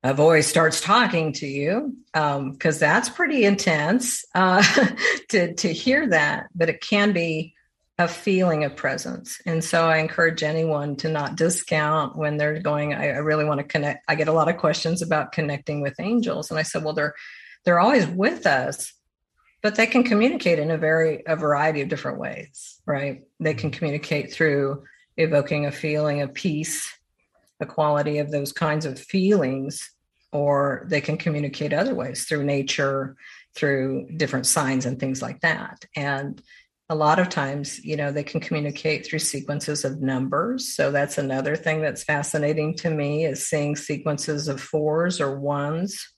[0.03, 4.62] a voice starts talking to you um, because um, that's pretty intense uh,
[5.30, 7.55] to to hear that, but it can be
[7.99, 9.41] a feeling of presence.
[9.47, 12.93] And so I encourage anyone to not discount when they're going.
[12.93, 14.05] I, I really want to connect.
[14.09, 17.15] I get a lot of questions about connecting with angels, and I said, well, they're
[17.65, 18.93] they're always with us,
[19.63, 23.23] but they can communicate in a very a variety of different ways, right?
[23.39, 24.85] They can communicate through
[25.17, 26.93] evoking a feeling of peace,
[27.61, 29.91] a quality of those kinds of feelings
[30.35, 33.17] or they can communicate other ways through nature,
[33.55, 35.85] through different signs and things like that.
[35.95, 36.43] And
[36.91, 40.74] a lot of times, you know, they can communicate through sequences of numbers.
[40.74, 46.14] So that's another thing that's fascinating to me is seeing sequences of fours or ones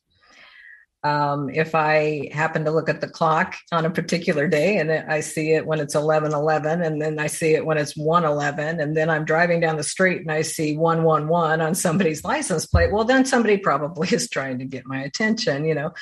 [1.07, 5.21] um, if I happen to look at the clock on a particular day and I
[5.21, 8.81] see it when it's 11 11, and then I see it when it's 1 11,
[8.81, 12.93] and then I'm driving down the street and I see 111 on somebody's license plate,
[12.93, 15.93] well, then somebody probably is trying to get my attention, you know.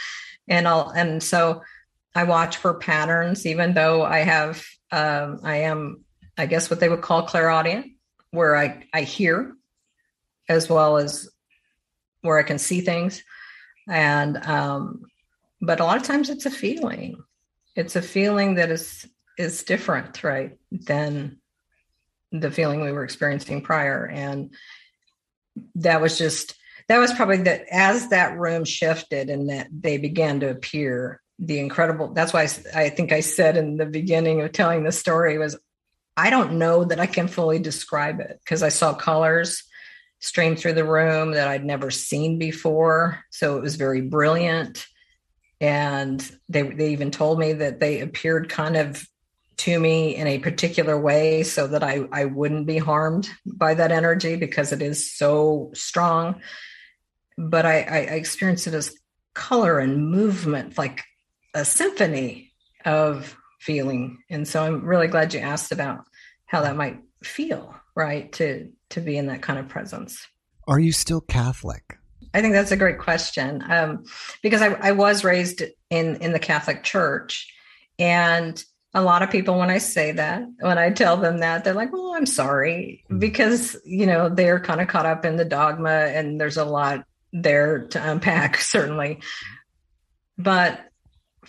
[0.48, 1.62] And I'll, and so
[2.14, 6.04] I watch for patterns, even though I have, um, I am,
[6.38, 7.92] I guess, what they would call clairaudient,
[8.30, 9.54] where I, I hear
[10.48, 11.28] as well as
[12.20, 13.22] where I can see things.
[13.88, 15.02] And um,
[15.60, 17.22] but a lot of times it's a feeling.
[17.76, 19.06] It's a feeling that is
[19.36, 21.38] is different right than
[22.30, 24.06] the feeling we were experiencing prior.
[24.06, 24.54] And
[25.76, 26.54] that was just
[26.88, 31.58] that was probably that as that room shifted and that they began to appear the
[31.58, 32.42] incredible that's why
[32.74, 35.56] I, I think i said in the beginning of telling the story was
[36.16, 39.64] i don't know that i can fully describe it because i saw colors
[40.24, 43.22] stream through the room that I'd never seen before.
[43.28, 44.86] So it was very brilliant.
[45.60, 46.18] And
[46.48, 49.06] they, they even told me that they appeared kind of
[49.58, 53.92] to me in a particular way so that I, I wouldn't be harmed by that
[53.92, 56.40] energy because it is so strong.
[57.36, 58.96] But I, I experienced it as
[59.34, 61.04] color and movement, like
[61.54, 62.52] a symphony
[62.84, 64.18] of feeling.
[64.28, 66.04] And so I'm really glad you asked about
[66.46, 68.30] how that might feel, right?
[68.34, 70.26] To to be in that kind of presence.
[70.68, 71.98] Are you still Catholic?
[72.32, 74.04] I think that's a great question um,
[74.42, 77.52] because I, I was raised in in the Catholic Church,
[77.98, 81.74] and a lot of people when I say that, when I tell them that, they're
[81.74, 83.18] like, "Well, I'm sorry," hmm.
[83.18, 87.04] because you know they're kind of caught up in the dogma, and there's a lot
[87.32, 89.20] there to unpack, certainly.
[90.36, 90.80] But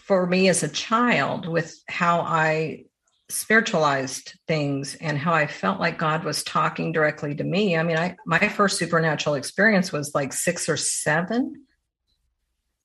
[0.05, 2.85] for me as a child, with how I
[3.29, 7.75] spiritualized things and how I felt like God was talking directly to me.
[7.75, 11.65] I mean, I my first supernatural experience was like 6 or 7.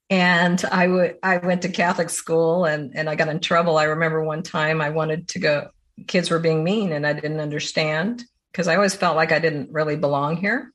[0.09, 3.77] And I would I went to Catholic school and and I got in trouble.
[3.77, 5.69] I remember one time I wanted to go
[6.07, 9.73] kids were being mean and I didn't understand because I always felt like I didn't
[9.73, 10.73] really belong here.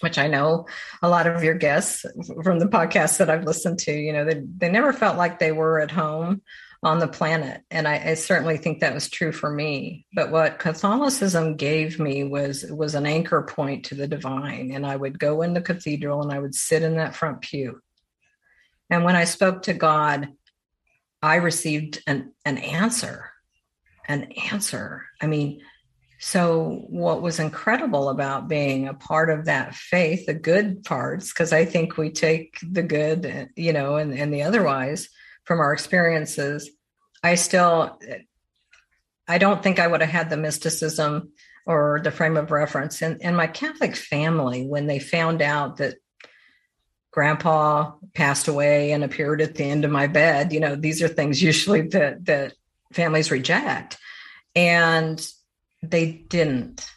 [0.00, 0.66] Which I know
[1.02, 2.04] a lot of your guests
[2.42, 5.52] from the podcast that I've listened to, you know, they they never felt like they
[5.52, 6.42] were at home
[6.82, 7.62] on the planet.
[7.70, 10.06] And I, I, certainly think that was true for me.
[10.14, 14.70] But what Catholicism gave me was was an anchor point to the divine.
[14.70, 17.80] And I would go in the cathedral and I would sit in that front pew.
[18.90, 20.28] And when I spoke to God,
[21.20, 23.30] I received an, an answer.
[24.06, 25.04] An answer.
[25.20, 25.60] I mean,
[26.18, 31.52] so what was incredible about being a part of that faith, the good parts, because
[31.52, 35.08] I think we take the good, eh, you know, and, and the otherwise
[35.44, 36.70] from our experiences,
[37.22, 38.18] I still, eh,
[39.28, 41.32] I don't think I would have had the mysticism
[41.66, 43.00] or the frame of reference.
[43.00, 45.96] And, and my Catholic family, when they found out that
[47.12, 51.08] grandpa passed away and appeared at the end of my bed, you know, these are
[51.08, 52.54] things usually that, that
[52.92, 53.98] families reject.
[54.56, 55.24] And
[55.82, 56.88] they didn't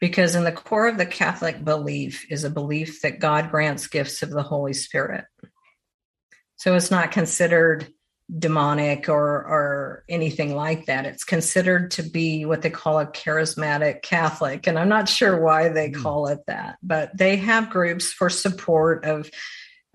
[0.00, 4.22] because in the core of the Catholic belief is a belief that God grants gifts
[4.22, 5.24] of the Holy Spirit.
[6.56, 7.88] So it's not considered
[8.36, 11.06] demonic or or anything like that.
[11.06, 15.70] It's considered to be what they call a charismatic Catholic, and I'm not sure why
[15.70, 16.02] they hmm.
[16.02, 19.30] call it that, but they have groups for support of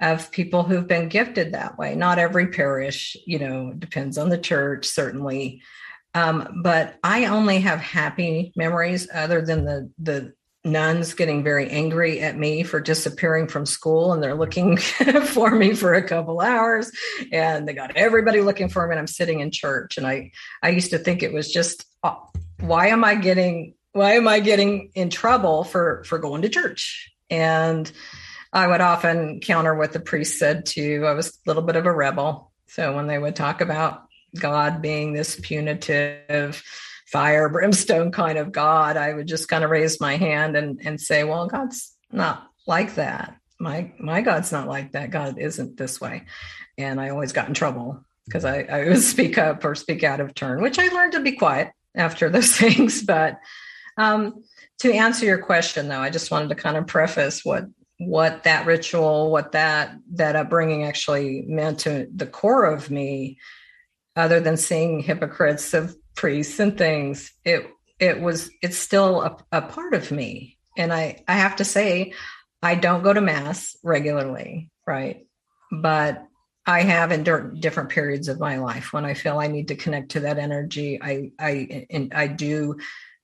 [0.02, 1.96] of people who've been gifted that way.
[1.96, 5.62] Not every parish, you know, depends on the church certainly.
[6.14, 10.34] Um, but I only have happy memories other than the the
[10.66, 14.78] nuns getting very angry at me for disappearing from school and they're looking
[15.26, 16.90] for me for a couple hours
[17.34, 19.98] and they got everybody looking for me and I'm sitting in church.
[19.98, 22.16] And I I used to think it was just uh,
[22.60, 27.12] why am I getting why am I getting in trouble for for going to church?
[27.30, 27.92] And
[28.54, 31.06] I would often counter what the priest said too.
[31.08, 32.52] I was a little bit of a rebel.
[32.68, 34.03] So when they would talk about
[34.40, 36.64] God being this punitive
[37.08, 41.00] fire, brimstone kind of God, I would just kind of raise my hand and, and
[41.00, 43.38] say, well, God's not like that.
[43.60, 45.12] My, my God's not like that.
[45.12, 46.26] God isn't this way.
[46.78, 50.20] And I always got in trouble because I, I would speak up or speak out
[50.20, 53.04] of turn, which I learned to be quiet after those things.
[53.04, 53.40] But
[53.98, 54.44] um,
[54.80, 57.66] to answer your question, though, I just wanted to kind of preface what
[58.00, 63.38] what that ritual, what that that upbringing actually meant to the core of me,
[64.16, 67.32] other than seeing hypocrites of priests and things.
[67.44, 67.68] It
[68.00, 72.14] it was it's still a, a part of me, and I I have to say,
[72.62, 75.26] I don't go to mass regularly, right?
[75.72, 76.26] But
[76.66, 77.24] I have in
[77.60, 81.00] different periods of my life when I feel I need to connect to that energy.
[81.02, 82.78] I I and I do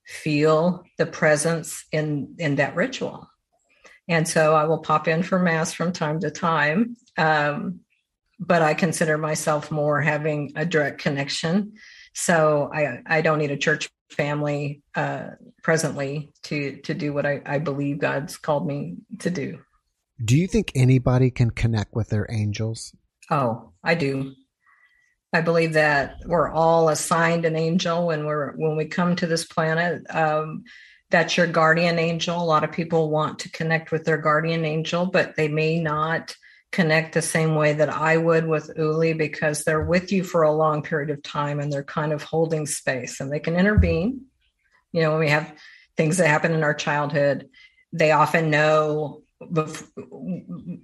[0.06, 3.28] feel the presence in in that ritual,
[4.08, 6.96] and so I will pop in for mass from time to time.
[7.16, 7.80] Um,
[8.40, 11.74] but I consider myself more having a direct connection.
[12.14, 15.28] So I I don't need a church family uh,
[15.62, 19.58] presently to to do what I, I believe God's called me to do.
[20.24, 22.94] Do you think anybody can connect with their angels?
[23.30, 24.34] Oh, I do.
[25.32, 29.44] I believe that we're all assigned an angel when we're when we come to this
[29.44, 30.02] planet.
[30.10, 30.64] Um,
[31.10, 32.40] that's your guardian angel.
[32.40, 36.34] A lot of people want to connect with their guardian angel, but they may not
[36.72, 40.52] connect the same way that I would with Uli because they're with you for a
[40.52, 44.22] long period of time and they're kind of holding space and they can intervene.
[44.92, 45.52] You know, when we have
[45.96, 47.48] things that happen in our childhood,
[47.92, 49.22] they often know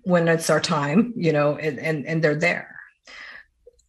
[0.02, 2.74] when it's our time, you know, and, and, and they're there.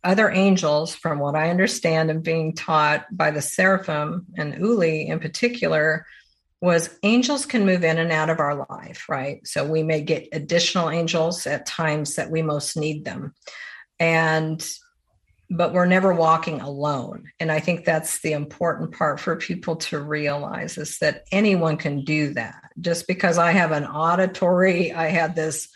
[0.04, 5.20] Other angels, from what I understand and being taught by the seraphim and Uli in
[5.20, 6.06] particular,
[6.62, 9.46] was angels can move in and out of our life, right?
[9.46, 13.34] So we may get additional angels at times that we most need them.
[14.00, 14.66] And
[15.50, 17.24] but we're never walking alone.
[17.40, 22.04] And I think that's the important part for people to realize is that anyone can
[22.04, 22.72] do that.
[22.82, 25.70] Just because I have an auditory, I had this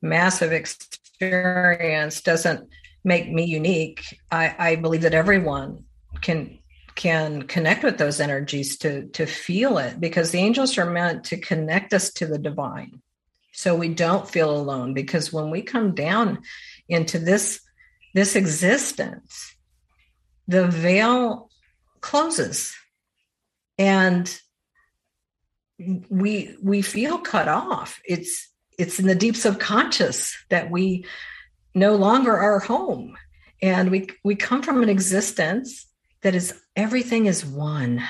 [0.00, 2.68] massive experience doesn't
[3.04, 4.18] make me unique.
[4.30, 5.84] I, I believe that everyone
[6.20, 6.58] can
[6.96, 11.36] can connect with those energies to to feel it because the angels are meant to
[11.36, 13.00] connect us to the divine
[13.56, 16.42] so we don't feel alone because when we come down
[16.90, 17.60] into this
[18.12, 19.56] this existence,
[20.46, 21.50] the veil
[22.02, 22.74] closes
[23.78, 24.38] and
[26.10, 27.98] we we feel cut off.
[28.04, 28.46] It's
[28.78, 31.06] it's in the deep subconscious that we
[31.74, 33.16] no longer are home.
[33.62, 35.86] And we we come from an existence
[36.22, 38.02] that is everything is one.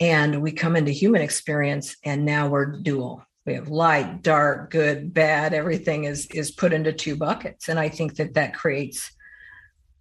[0.00, 3.24] And we come into human experience and now we're dual.
[3.46, 7.68] We have light dark good bad everything is is put into two buckets.
[7.68, 9.12] And i think that that creates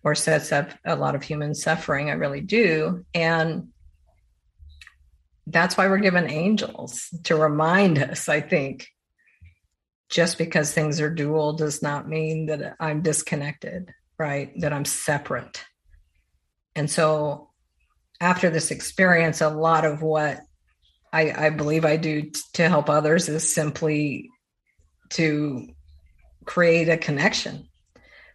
[0.04, 3.06] or sets up a lot of human suffering i really do.
[3.14, 3.70] And
[5.48, 8.88] that's why we're given angels to remind us i think
[10.10, 14.52] just because things are dual does not mean that i'm disconnected right?
[14.60, 15.64] That i'm separate
[16.76, 17.50] and so
[18.20, 20.40] after this experience a lot of what
[21.14, 24.32] I, I believe I do t- to help others is simply
[25.12, 25.68] to
[26.46, 27.70] create a connection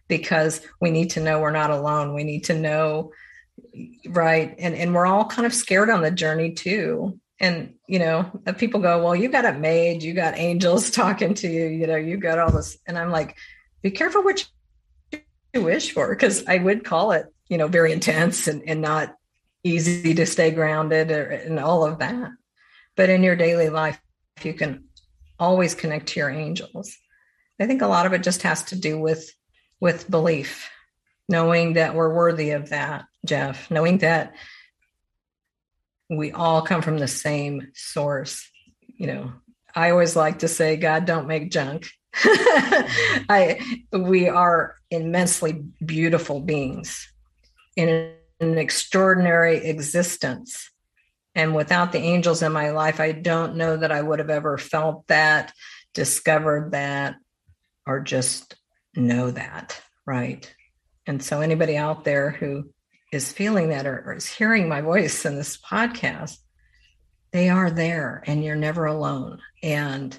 [0.07, 2.13] because we need to know we're not alone.
[2.13, 3.11] We need to know,
[4.07, 4.55] right?
[4.57, 7.19] And and we're all kind of scared on the journey too.
[7.39, 10.01] And you know, people go, "Well, you got it made.
[10.01, 11.67] You got angels talking to you.
[11.67, 13.37] You know, you got all this." And I'm like,
[13.81, 14.47] "Be careful what
[15.53, 19.15] you wish for," because I would call it, you know, very intense and and not
[19.63, 22.31] easy to stay grounded or, and all of that.
[22.95, 23.99] But in your daily life,
[24.43, 24.85] you can
[25.37, 26.95] always connect to your angels.
[27.59, 29.29] I think a lot of it just has to do with
[29.81, 30.69] with belief,
[31.27, 34.35] knowing that we're worthy of that, Jeff, knowing that
[36.09, 38.49] we all come from the same source.
[38.81, 39.33] You know,
[39.73, 41.89] I always like to say, God don't make junk.
[42.15, 43.59] I
[43.91, 47.07] we are immensely beautiful beings
[47.75, 50.69] in an extraordinary existence
[51.35, 54.57] and without the angels in my life, I don't know that I would have ever
[54.57, 55.53] felt that,
[55.93, 57.15] discovered that,
[57.85, 58.55] or just
[58.95, 59.81] know that.
[60.05, 60.53] Right.
[61.05, 62.69] And so, anybody out there who
[63.11, 66.37] is feeling that or, or is hearing my voice in this podcast,
[67.31, 69.39] they are there and you're never alone.
[69.63, 70.17] And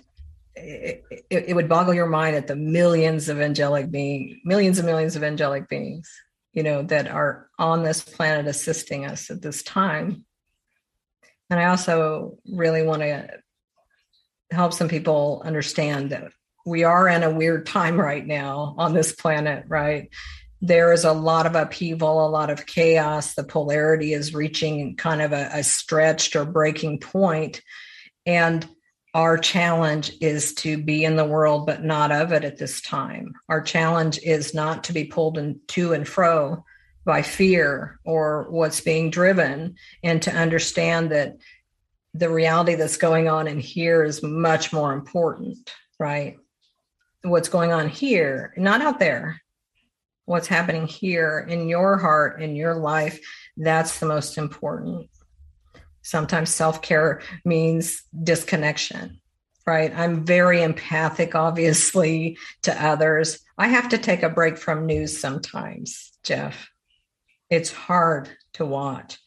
[0.54, 4.86] it, it, it, would boggle your mind at the millions of angelic beings, millions and
[4.86, 6.10] millions of angelic beings,
[6.52, 10.24] you know, that are on this planet assisting us at this time.
[11.48, 13.28] And I also really want to
[14.50, 16.32] help some people understand that
[16.66, 20.10] we are in a weird time right now on this planet, right?
[20.62, 23.34] there is a lot of upheaval, a lot of chaos.
[23.34, 27.62] The polarity is reaching kind of a, a stretched or breaking point.
[28.26, 28.68] And
[29.14, 33.34] our challenge is to be in the world, but not of it at this time.
[33.48, 36.64] Our challenge is not to be pulled in, to and fro
[37.04, 41.38] by fear or what's being driven, and to understand that
[42.14, 46.36] the reality that's going on in here is much more important, right?
[47.22, 49.40] What's going on here, not out there,
[50.24, 53.20] what's happening here in your heart, in your life,
[53.56, 55.08] that's the most important.
[56.02, 59.20] Sometimes self care means disconnection,
[59.66, 59.92] right?
[59.94, 63.40] I'm very empathic, obviously, to others.
[63.58, 66.70] I have to take a break from news sometimes, Jeff.
[67.50, 69.18] It's hard to watch.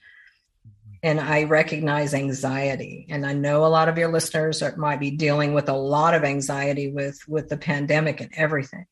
[0.68, 0.96] Mm-hmm.
[1.04, 3.06] And I recognize anxiety.
[3.10, 6.14] And I know a lot of your listeners are, might be dealing with a lot
[6.14, 8.86] of anxiety with, with the pandemic and everything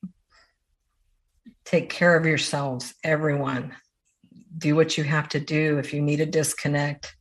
[1.71, 3.75] take care of yourselves, everyone.
[4.57, 5.77] Do what you have to do.
[5.77, 7.15] If you need a disconnect,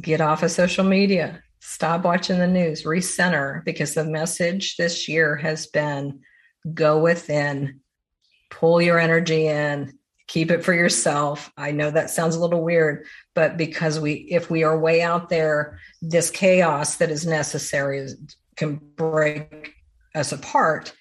[0.00, 5.36] get off of social media, stop watching the news, recenter, because the message this year
[5.36, 6.20] has been
[6.74, 7.80] go within,
[8.50, 11.52] pull your energy in, keep it for yourself.
[11.56, 15.28] I know that sounds a little weird, but because we, if we are way out
[15.28, 18.08] there, this chaos that is necessary
[18.56, 19.74] can break
[20.14, 20.92] us apart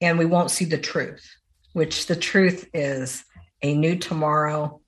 [0.00, 1.28] and we won't see the truth
[1.72, 3.24] which the truth is
[3.62, 4.80] a new tomorrow,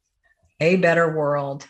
[0.61, 1.66] a better world.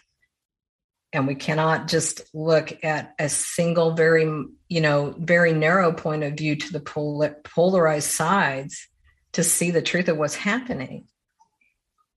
[1.14, 4.24] And we cannot just look at a single, very,
[4.68, 8.88] you know, very narrow point of view to the pol- polarized sides
[9.32, 11.06] to see the truth of what's happening.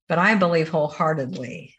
[0.10, 1.76] But I believe wholeheartedly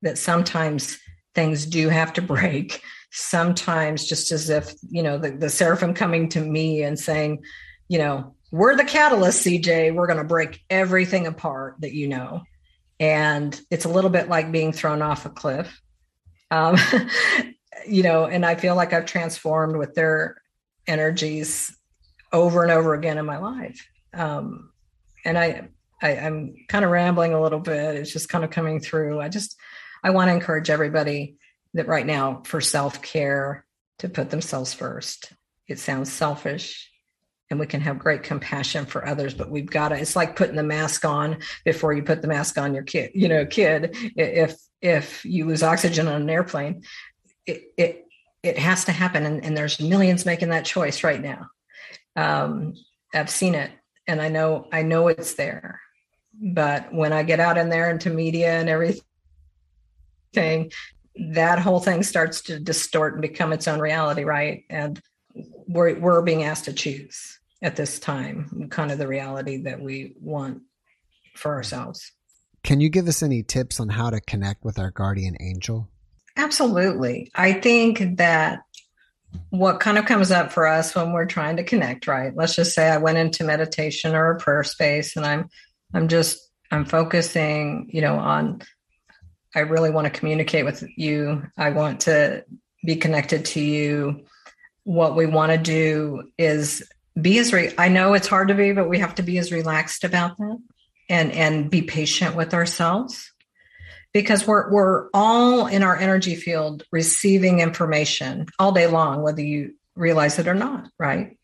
[0.00, 0.98] that sometimes
[1.34, 2.82] things do have to break.
[3.10, 7.42] Sometimes, just as if, you know, the, the seraphim coming to me and saying,
[7.88, 9.94] you know, we're the catalyst, CJ.
[9.94, 12.42] We're going to break everything apart that you know.
[12.98, 15.80] And it's a little bit like being thrown off a cliff.
[16.50, 16.76] Um,
[17.86, 20.40] you know, and I feel like I've transformed with their
[20.86, 21.74] energies
[22.32, 23.86] over and over again in my life.
[24.14, 24.70] Um,
[25.24, 25.68] and I,
[26.02, 27.96] I, I'm kind of rambling a little bit.
[27.96, 29.20] It's just kind of coming through.
[29.20, 29.56] I just,
[30.02, 31.36] I want to encourage everybody
[31.74, 33.66] that right now for self care
[33.98, 35.32] to put themselves first.
[35.66, 36.90] It sounds selfish
[37.50, 40.56] and we can have great compassion for others but we've got to it's like putting
[40.56, 44.56] the mask on before you put the mask on your kid you know kid if
[44.80, 46.82] if you lose oxygen on an airplane
[47.46, 48.04] it it,
[48.42, 51.48] it has to happen and, and there's millions making that choice right now.
[52.16, 52.74] Um,
[53.14, 53.70] i've seen it
[54.06, 55.80] and i know i know it's there.
[56.40, 59.02] But when i get out in there into media and everything
[61.32, 64.64] that whole thing starts to distort and become its own reality right?
[64.70, 65.00] And
[65.66, 70.14] we're, we're being asked to choose at this time, kind of the reality that we
[70.20, 70.62] want
[71.34, 72.12] for ourselves.
[72.68, 75.88] Can you give us any tips on how to connect with our guardian angel?
[76.36, 77.30] Absolutely.
[77.34, 78.60] I think that
[79.48, 82.36] what kind of comes up for us when we're trying to connect, right?
[82.36, 85.48] Let's just say I went into meditation or a prayer space and I'm
[85.94, 88.60] I'm just I'm focusing, you know, on
[89.54, 91.44] I really want to communicate with you.
[91.56, 92.44] I want to
[92.84, 94.26] be connected to you.
[94.84, 96.86] What we want to do is
[97.18, 99.52] be as re- I know it's hard to be, but we have to be as
[99.52, 100.58] relaxed about that
[101.08, 103.32] and and be patient with ourselves
[104.12, 109.74] because we're we're all in our energy field receiving information all day long, whether you
[109.94, 111.38] realize it or not, right?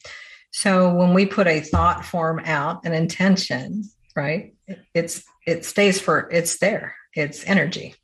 [0.50, 3.84] So when we put a thought form out, an intention,
[4.14, 4.54] right,
[4.94, 7.94] it's it stays for it's there, it's energy.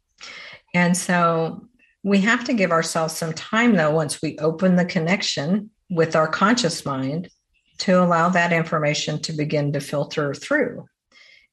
[0.75, 1.67] And so
[2.03, 6.29] we have to give ourselves some time though, once we open the connection with our
[6.29, 7.29] conscious mind
[7.79, 10.87] to allow that information to begin to filter through.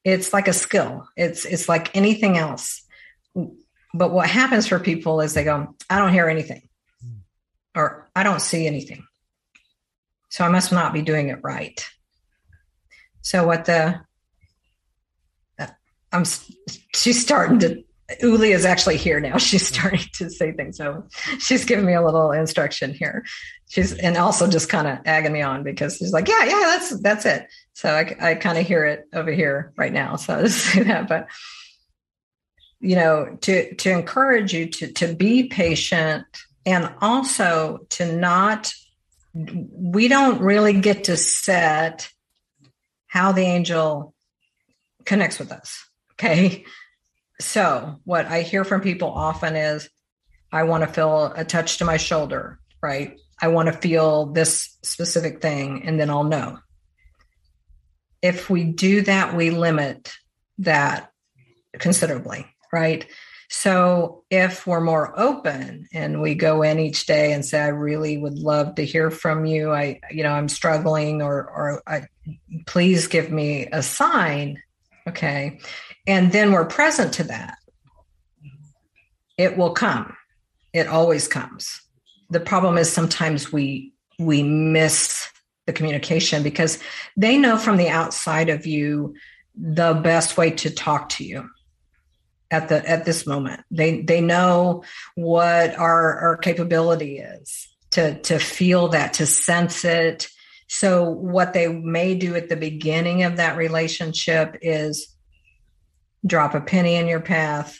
[0.07, 1.05] It's like a skill.
[1.17, 2.81] It's it's like anything else.
[3.93, 6.61] But what happens for people is they go, I don't hear anything.
[7.75, 9.05] Or I don't see anything.
[10.29, 11.85] So I must not be doing it right.
[13.21, 13.99] So what the
[16.13, 16.23] I'm
[16.95, 17.83] she's starting to
[18.21, 19.37] Uli is actually here now.
[19.47, 20.77] She's starting to say things.
[20.77, 21.07] So
[21.39, 23.25] she's giving me a little instruction here.
[23.69, 27.01] She's and also just kind of egging me on because she's like, yeah, yeah, that's
[27.01, 27.47] that's it.
[27.73, 30.15] So I, I kind of hear it over here right now.
[30.15, 31.27] So I just say that, but
[32.79, 36.25] you know, to to encourage you to to be patient
[36.65, 38.71] and also to not.
[39.33, 42.09] We don't really get to set
[43.05, 44.15] how the angel
[45.05, 45.85] connects with us.
[46.13, 46.65] Okay
[47.39, 49.89] so what I hear from people often is,
[50.51, 53.19] I want to feel a touch to my shoulder, right?
[53.41, 56.59] I want to feel this specific thing and then I'll know.
[58.21, 60.13] if we do that, we limit
[60.59, 61.11] that
[61.73, 63.05] considerably, right?
[63.49, 68.17] So if we're more open and we go in each day and say, I really
[68.17, 69.71] would love to hear from you.
[69.71, 72.07] I, you know, I'm struggling or, or I,
[72.65, 74.61] please give me a sign.
[75.07, 75.59] Okay.
[76.05, 77.57] And then we're present to that.
[79.37, 80.15] It will come.
[80.73, 81.81] It always comes.
[82.29, 85.29] The problem is sometimes we, we miss
[85.65, 86.79] the communication because
[87.15, 89.15] they know from the outside of you
[89.55, 91.49] the best way to talk to you
[92.49, 94.83] at the at this moment they they know
[95.15, 100.29] what our our capability is to to feel that to sense it
[100.67, 105.15] so what they may do at the beginning of that relationship is
[106.25, 107.79] drop a penny in your path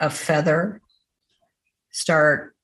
[0.00, 0.80] a feather
[1.90, 2.54] start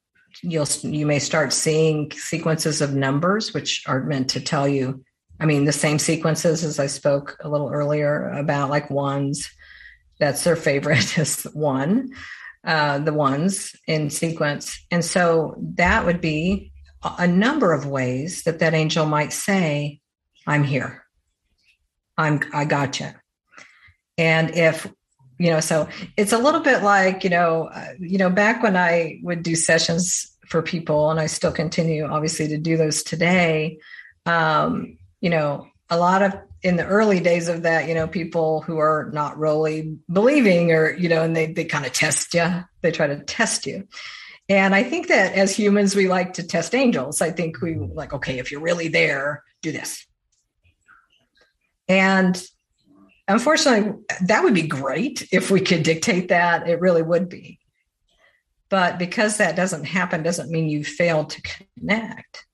[0.43, 5.05] you'll you may start seeing sequences of numbers which are meant to tell you
[5.41, 9.51] i mean the same sequences as i spoke a little earlier about like ones.
[10.21, 12.13] That's their favorite is one
[12.65, 14.85] uh, the ones in sequence.
[14.91, 16.73] And so that would be
[17.19, 20.01] a number of ways that that angel might say
[20.47, 21.05] i'm here.
[22.17, 23.11] I'm i got you.
[24.17, 24.87] And if
[25.39, 28.77] you know so it's a little bit like you know uh, you know back when
[28.77, 33.79] i would do sessions for people and i still continue obviously to do those today
[34.27, 38.63] um, you know a lot of in the early days of that you know people
[38.63, 42.65] who are not really believing or you know and they they kind of test you
[42.83, 43.87] they try to test you
[44.49, 47.21] and i think that as humans we like to test angels.
[47.21, 50.07] I think we like okay if you're really there do this.
[51.89, 52.41] And
[53.27, 56.69] unfortunately that would be great if we could dictate that.
[56.69, 57.59] It really would be.
[58.69, 62.47] But because that doesn't happen doesn't mean you failed to connect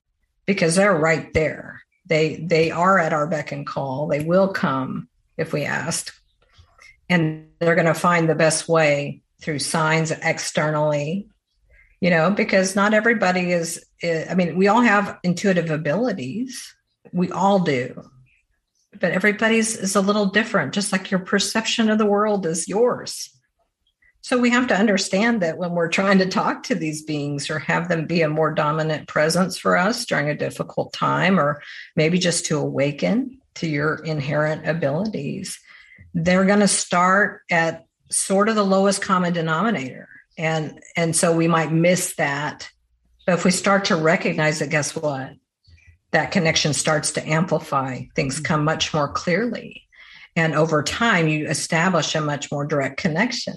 [0.46, 1.82] because they're right there.
[2.06, 4.06] They they are at our beck and call.
[4.06, 6.12] They will come if we ask.
[7.08, 11.29] And they're going to find the best way through signs externally
[12.00, 16.74] you know because not everybody is i mean we all have intuitive abilities
[17.12, 18.02] we all do
[19.00, 23.34] but everybody's is a little different, just like your perception of the world is yours.
[24.22, 27.58] So we have to understand that when we're trying to talk to these beings or
[27.58, 31.62] have them be a more dominant presence for us during a difficult time, or
[31.96, 35.58] maybe just to awaken to your inherent abilities,
[36.12, 40.09] they're going to start at sort of the lowest common denominator.
[40.40, 42.68] And, and so we might miss that.
[43.26, 45.34] But if we start to recognize it, guess what?
[46.12, 48.02] that connection starts to amplify.
[48.14, 48.44] Things mm-hmm.
[48.44, 49.86] come much more clearly.
[50.36, 53.54] And over time, you establish a much more direct connection.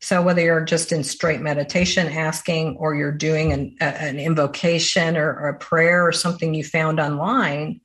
[0.00, 5.16] So, whether you're just in straight meditation asking, or you're doing an, a, an invocation
[5.16, 7.80] or, or a prayer or something you found online,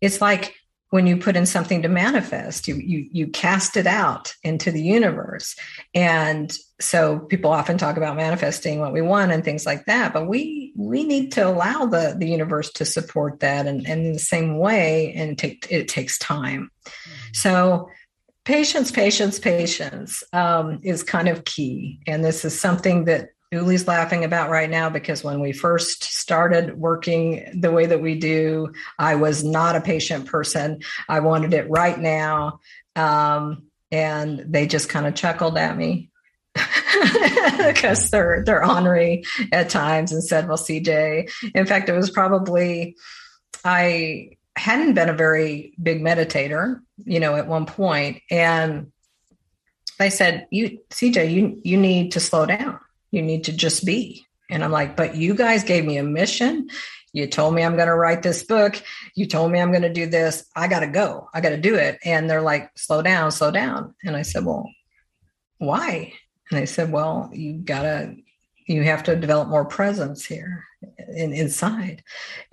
[0.00, 0.54] it's like
[0.96, 4.80] when you put in something to manifest you you you cast it out into the
[4.80, 5.54] universe.
[5.94, 10.26] And so people often talk about manifesting what we want and things like that but
[10.26, 14.18] we we need to allow the the universe to support that and, and in the
[14.18, 16.70] same way and take it takes time.
[16.86, 17.34] Mm-hmm.
[17.34, 17.90] so
[18.46, 22.00] patience patience patience um, is kind of key.
[22.06, 26.76] And this is something that Uli's laughing about right now because when we first started
[26.76, 30.80] working the way that we do, I was not a patient person.
[31.08, 32.60] I wanted it right now.
[32.96, 36.10] Um, and they just kind of chuckled at me
[37.58, 42.96] because they're they're ornery at times and said, "Well, CJ." In fact, it was probably
[43.64, 48.90] I hadn't been a very big meditator, you know, at one point, and
[49.98, 52.80] they said, "You, CJ, you you need to slow down."
[53.10, 54.26] You need to just be.
[54.50, 56.68] And I'm like, but you guys gave me a mission.
[57.12, 58.80] You told me I'm going to write this book.
[59.14, 60.46] You told me I'm going to do this.
[60.54, 61.28] I got to go.
[61.32, 61.98] I got to do it.
[62.04, 63.94] And they're like, slow down, slow down.
[64.04, 64.70] And I said, well,
[65.58, 66.12] why?
[66.50, 68.16] And they said, well, you got to,
[68.66, 70.64] you have to develop more presence here
[71.08, 72.02] in, inside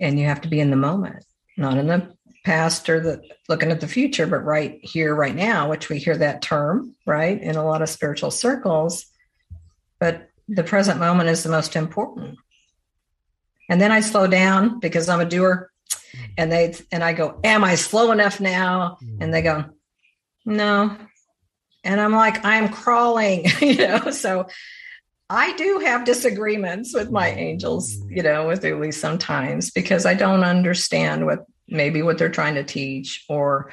[0.00, 1.24] and you have to be in the moment,
[1.56, 5.70] not in the past or the looking at the future, but right here, right now,
[5.70, 9.06] which we hear that term, right, in a lot of spiritual circles.
[9.98, 12.38] But the present moment is the most important.
[13.68, 15.70] And then I slow down because I'm a doer.
[16.36, 18.98] And they and I go, Am I slow enough now?
[19.20, 19.64] And they go,
[20.44, 20.96] No.
[21.82, 24.10] And I'm like, I'm crawling, you know.
[24.10, 24.46] So
[25.28, 30.44] I do have disagreements with my angels, you know, with Uli sometimes because I don't
[30.44, 33.70] understand what maybe what they're trying to teach, or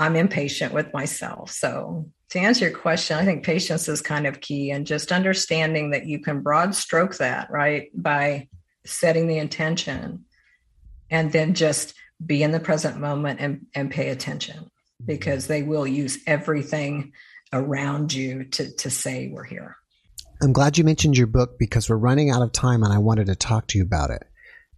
[0.00, 1.50] I'm impatient with myself.
[1.50, 5.90] So to answer your question, I think patience is kind of key and just understanding
[5.90, 7.88] that you can broad stroke that, right?
[7.94, 8.48] By
[8.84, 10.24] setting the intention
[11.10, 14.70] and then just be in the present moment and, and pay attention
[15.04, 17.12] because they will use everything
[17.52, 19.76] around you to, to say we're here.
[20.42, 23.26] I'm glad you mentioned your book because we're running out of time and I wanted
[23.26, 24.24] to talk to you about it.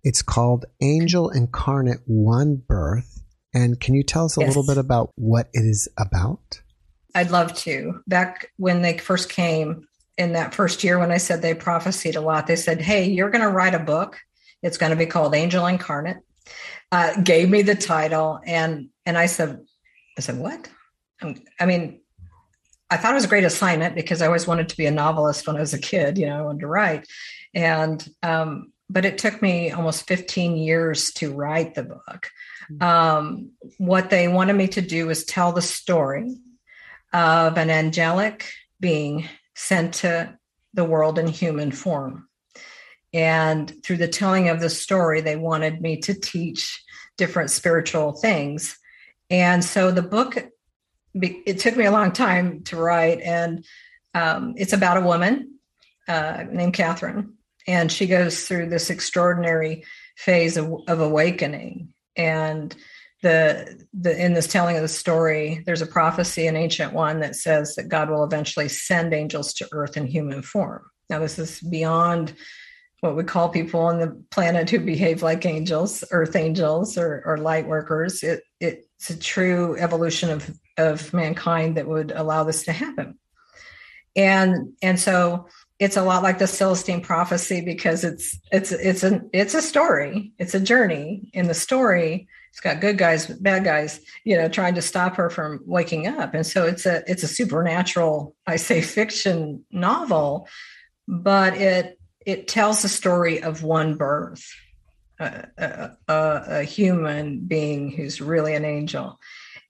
[0.03, 3.23] It's called Angel Incarnate One Birth.
[3.53, 4.49] And can you tell us a yes.
[4.49, 6.63] little bit about what it is about?
[7.15, 8.03] I'd love to.
[8.07, 9.87] Back when they first came
[10.19, 13.31] in that first year, when I said they prophesied a lot, they said, Hey, you're
[13.31, 14.19] going to write a book.
[14.63, 16.19] It's going to be called Angel Incarnate.
[16.93, 18.41] Uh, gave me the title.
[18.45, 19.61] And, and I said,
[20.19, 20.69] I said, what?
[21.59, 22.01] I mean,
[22.91, 25.47] I thought it was a great assignment because I always wanted to be a novelist
[25.47, 27.07] when I was a kid, you know, I wanted to write.
[27.55, 32.31] And, um, but it took me almost 15 years to write the book.
[32.71, 32.83] Mm-hmm.
[32.83, 36.37] Um, what they wanted me to do was tell the story
[37.13, 40.39] of an angelic being sent to
[40.75, 42.29] the world in human form.
[43.13, 46.83] And through the telling of the story, they wanted me to teach
[47.17, 48.79] different spiritual things.
[49.29, 50.37] And so the book,
[51.15, 53.65] it took me a long time to write, and
[54.15, 55.59] um, it's about a woman
[56.09, 57.35] uh, named Catherine,
[57.67, 59.85] and she goes through this extraordinary
[60.17, 61.93] phase of, of awakening.
[62.17, 62.75] And
[63.23, 67.37] the the in this telling of the story, there's a prophecy, an ancient one, that
[67.37, 70.83] says that God will eventually send angels to Earth in human form.
[71.09, 72.33] Now, this is beyond
[73.01, 77.39] what we call people on the planet who behave like angels, earth angels, or, or
[77.39, 78.23] light workers.
[78.23, 83.19] It, it's a true evolution of, of mankind that would allow this to happen.
[84.17, 85.47] And and so
[85.79, 90.33] it's a lot like the Celestine prophecy because it's it's it's a it's a story,
[90.37, 91.31] it's a journey.
[91.33, 95.31] In the story, it's got good guys, bad guys, you know, trying to stop her
[95.31, 96.35] from waking up.
[96.35, 100.49] And so it's a it's a supernatural, I say, fiction novel,
[101.07, 104.45] but it it tells the story of one birth,
[105.19, 109.19] a, a, a, human being who's really an angel.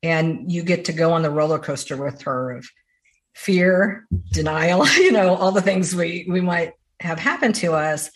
[0.02, 2.66] And you get to go on the roller coaster with her of
[3.34, 8.10] fear, denial, you know, all the things we, we might have happened to us.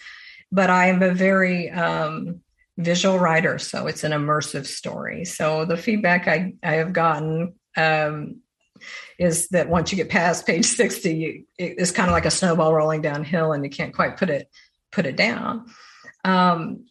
[0.51, 2.41] But I am a very um,
[2.79, 5.25] visual writer, so it's an immersive story.
[5.25, 8.41] So the feedback I, I have gotten um,
[9.19, 12.75] is that once you get past page 60 you, it's kind of like a snowball
[12.75, 14.49] rolling downhill and you can't quite put it
[14.93, 15.67] put it down.
[16.25, 16.87] Um,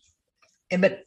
[0.78, 1.04] but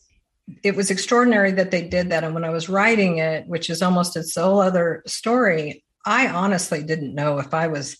[0.62, 2.22] it was extraordinary that they did that.
[2.22, 6.84] And when i was writing it which is almost its whole other story i honestly
[6.84, 7.96] didn't know if i was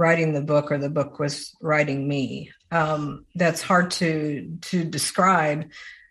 [0.00, 2.50] writing the book or the book was writing me.
[2.70, 5.70] Um, that's hard to to describe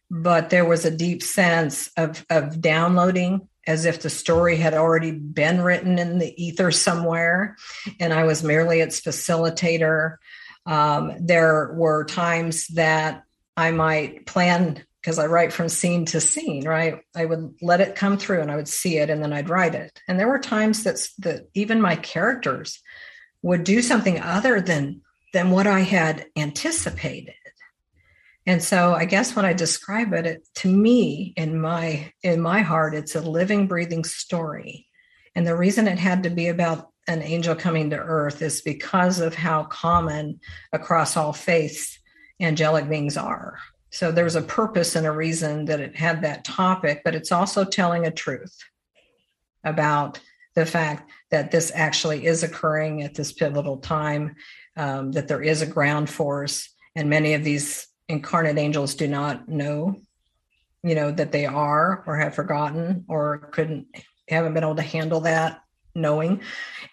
[0.10, 5.12] but there was a deep sense of of downloading as if the story had already
[5.12, 7.55] been written in the ether somewhere,
[7.99, 10.18] and I was merely its facilitator.
[10.66, 13.24] Um, there were times that
[13.55, 17.01] I might plan because I write from scene to scene, right?
[17.16, 19.76] I would let it come through and I would see it and then I'd write
[19.76, 20.01] it.
[20.07, 22.82] And there were times that, that even my characters
[23.41, 25.01] would do something other than
[25.32, 27.36] than what I had anticipated.
[28.46, 32.62] And so I guess when I describe it, it to me in my in my
[32.62, 34.88] heart, it's a living, breathing story.
[35.36, 39.20] And the reason it had to be about an angel coming to earth is because
[39.20, 40.40] of how common
[40.72, 42.00] across all faiths
[42.40, 43.60] angelic beings are.
[43.92, 47.66] So there's a purpose and a reason that it had that topic, but it's also
[47.66, 48.56] telling a truth
[49.64, 50.20] about
[50.56, 54.36] the fact that this actually is occurring at this pivotal time,
[54.78, 59.47] um, that there is a ground force, and many of these incarnate angels do not
[59.47, 59.95] know
[60.84, 63.88] you know that they are or have forgotten or couldn't
[64.28, 65.62] haven't been able to handle that
[65.95, 66.41] knowing.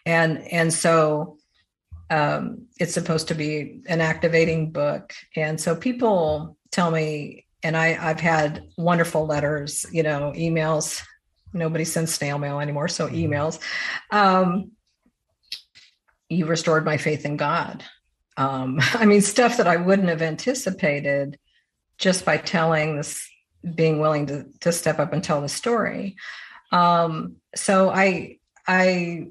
[0.04, 1.38] And and so
[2.10, 5.12] um it's supposed to be an activating book.
[5.34, 11.02] And so people tell me and i i've had wonderful letters you know emails.
[11.52, 13.32] Nobody sends snail mail anymore so mm-hmm.
[13.32, 13.58] emails.
[14.10, 14.72] Um
[16.28, 17.84] you restored my faith in god
[18.36, 21.38] um, I mean, stuff that I wouldn't have anticipated
[21.98, 23.28] just by telling this,
[23.74, 26.16] being willing to to step up and tell the story.
[26.72, 29.28] Um, so I I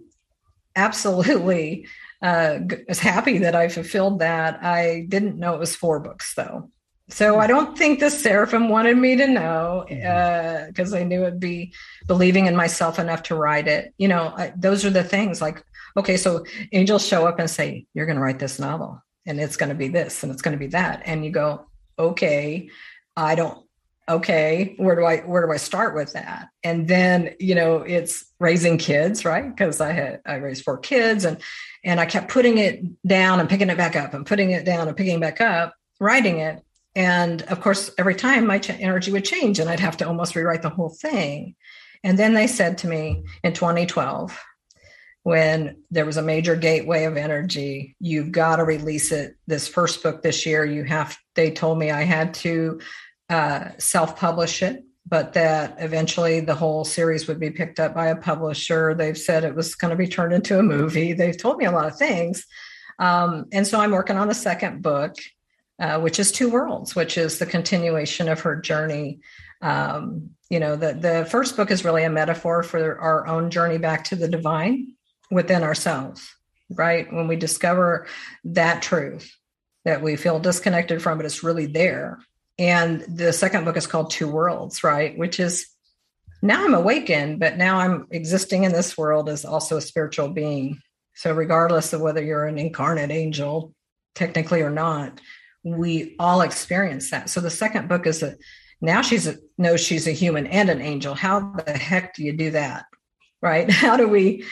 [0.75, 1.87] absolutely
[2.21, 4.63] uh, was happy that I fulfilled that.
[4.63, 6.69] I didn't know it was four books though.
[7.07, 10.93] So I don't think the seraphim wanted me to know because mm-hmm.
[10.93, 11.71] uh, I knew it'd be
[12.07, 13.93] believing in myself enough to write it.
[13.97, 15.63] You know, I, those are the things like
[15.97, 19.57] okay, so angels show up and say, You're going to write this novel and it's
[19.57, 21.03] going to be this and it's going to be that.
[21.05, 21.67] And you go,
[21.97, 22.69] Okay,
[23.15, 23.65] I don't,
[24.07, 26.49] okay, where do I, where do I start with that?
[26.63, 29.49] And then, you know, it's raising kids, right?
[29.49, 31.41] Because I had, I raised four kids and,
[31.83, 34.87] and I kept putting it down and picking it back up and putting it down
[34.87, 36.61] and picking it back up, writing it.
[36.95, 40.35] and of course, every time my ch- energy would change and I'd have to almost
[40.35, 41.55] rewrite the whole thing.
[42.03, 44.37] And then they said to me in 2012,
[45.25, 49.35] when there was a major gateway of energy, you've got to release it.
[49.47, 52.79] This first book this year, you have, they told me I had to
[53.27, 58.09] uh, self publish it, but that eventually the whole series would be picked up by
[58.09, 58.93] a publisher.
[58.93, 61.13] They've said it was going to be turned into a movie.
[61.13, 62.45] They've told me a lot of things.
[62.99, 65.15] Um, and so I'm working on the second book
[65.79, 69.19] uh, which is Two Worlds, which is the continuation of her journey.
[69.61, 73.77] Um, you know, the, the first book is really a metaphor for our own journey
[73.77, 74.94] back to the divine
[75.31, 76.33] within ourselves,
[76.69, 77.11] right?
[77.11, 78.07] When we discover
[78.45, 79.31] that truth
[79.83, 82.19] that we feel disconnected from, but it's really there.
[82.57, 85.17] And the second book is called Two Worlds, right?
[85.17, 85.67] Which is
[86.41, 90.79] now I'm awakened, but now I'm existing in this world as also a spiritual being.
[91.15, 93.73] So, regardless of whether you're an incarnate angel,
[94.15, 95.19] technically or not,
[95.63, 97.29] we all experience that.
[97.29, 98.35] So the second book is a
[98.81, 101.15] now she's a, knows she's a human and an angel.
[101.15, 102.85] How the heck do you do that?
[103.41, 103.69] Right?
[103.71, 104.45] How do we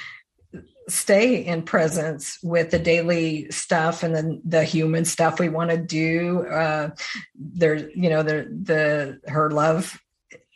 [0.87, 5.77] stay in presence with the daily stuff and then the human stuff we want to
[5.77, 6.45] do?
[6.47, 6.89] Uh,
[7.35, 9.99] there, you know, the the her love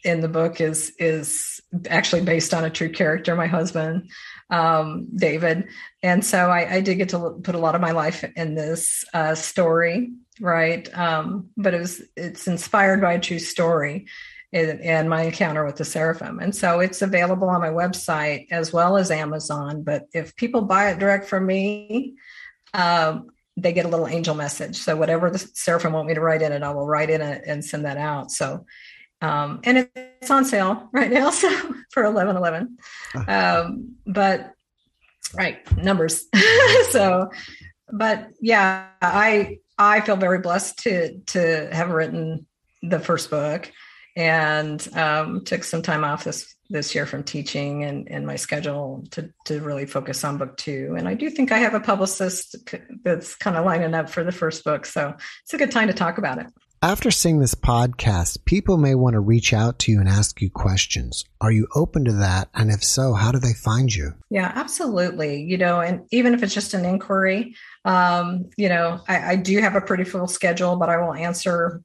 [0.03, 4.09] in the book is is actually based on a true character, my husband,
[4.49, 5.67] um, David,
[6.01, 9.03] and so I, I, did get to put a lot of my life in this
[9.13, 10.95] uh, story right?
[10.97, 14.07] Um, but it was it's inspired by a true story
[14.53, 16.39] and my encounter with the seraphim.
[16.39, 19.83] And so it's available on my website as well as Amazon.
[19.83, 22.15] But if people buy it direct from me,
[22.73, 23.27] um,
[23.57, 24.77] they get a little angel message.
[24.77, 27.43] So whatever the seraphim want me to write in it, I will write in it
[27.45, 28.31] and send that out.
[28.31, 28.65] So
[29.21, 31.49] um, and it's on sale right now, so
[31.91, 32.77] for eleven eleven.
[33.27, 34.51] Um, but
[35.33, 36.25] right numbers.
[36.89, 37.29] so,
[37.91, 42.45] but yeah, I I feel very blessed to to have written
[42.83, 43.71] the first book
[44.17, 49.05] and um, took some time off this this year from teaching and, and my schedule
[49.11, 50.95] to to really focus on book two.
[50.97, 52.55] And I do think I have a publicist
[53.03, 55.13] that's kind of lining up for the first book, so
[55.43, 56.47] it's a good time to talk about it.
[56.81, 60.51] After seeing this podcast, people may want to reach out to you and ask you
[60.51, 61.25] questions.
[61.41, 62.49] Are you open to that?
[62.53, 64.13] And if so, how do they find you?
[64.29, 65.41] Yeah, absolutely.
[65.41, 69.59] You know, and even if it's just an inquiry, um, you know, I, I, do
[69.59, 71.81] have a pretty full schedule, but I will answer.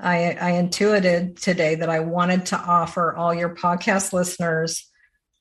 [0.00, 4.90] I, I intuited today that I wanted to offer all your podcast listeners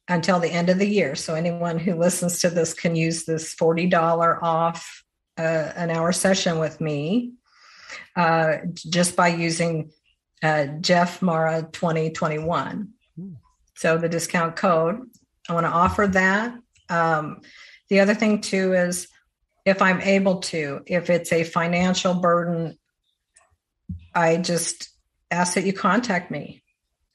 [0.07, 1.15] until the end of the year.
[1.15, 5.03] So anyone who listens to this can use this $40 off
[5.38, 7.34] uh, an hour session with me
[8.15, 9.91] uh, just by using
[10.44, 12.89] uh, Jeff Mara 2021.
[13.76, 15.10] So the discount code,
[15.50, 16.56] I want to offer that.
[16.89, 17.41] Um,
[17.89, 19.08] the other thing too is
[19.66, 22.78] if I'm able to, if it's a financial burden,
[24.14, 24.89] I just
[25.32, 26.64] ask that you contact me.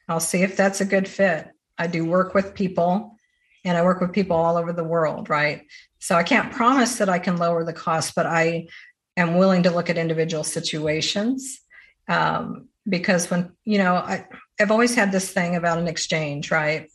[0.09, 1.49] I'll see if that's a good fit.
[1.77, 3.17] I do work with people
[3.65, 5.63] and I work with people all over the world, right?
[5.99, 8.69] So I can't promise that I can lower the cost, but I
[9.17, 11.61] am willing to look at individual situations.
[12.09, 14.27] Um, because when you know I,
[14.61, 16.91] i've always had this thing about an exchange right?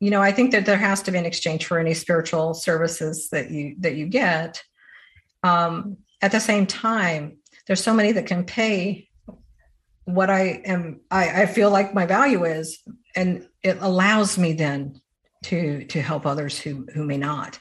[0.00, 3.28] You know i think that there has to be an exchange for any spiritual services
[3.30, 4.62] that you that you get.
[5.42, 9.08] Um, at the same time there's so many that can pay
[10.04, 12.78] what i am I, I feel like my value is
[13.14, 15.00] and it allows me then
[15.44, 17.58] to to help others who who may not.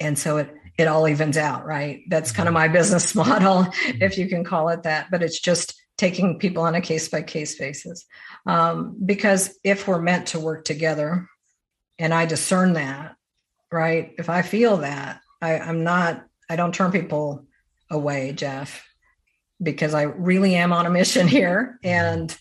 [0.00, 2.02] And so it it all evens out right?
[2.08, 3.66] That's kind of my business model
[4.00, 7.22] if you can call it that but it's just taking people on a case by
[7.22, 8.04] case basis.
[8.46, 11.28] Um, because if we're meant to work together,
[11.98, 13.14] and I discern that,
[13.70, 14.12] right?
[14.18, 17.46] If I feel that, I, I'm not, I don't turn people
[17.90, 18.84] away, Jeff,
[19.62, 21.78] because I really am on a mission here.
[21.84, 22.36] And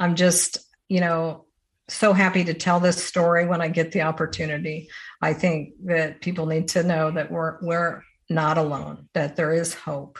[0.00, 1.44] I'm just, you know,
[1.88, 4.88] so happy to tell this story when I get the opportunity.
[5.22, 9.72] I think that people need to know that we're we're not alone, that there is
[9.72, 10.18] hope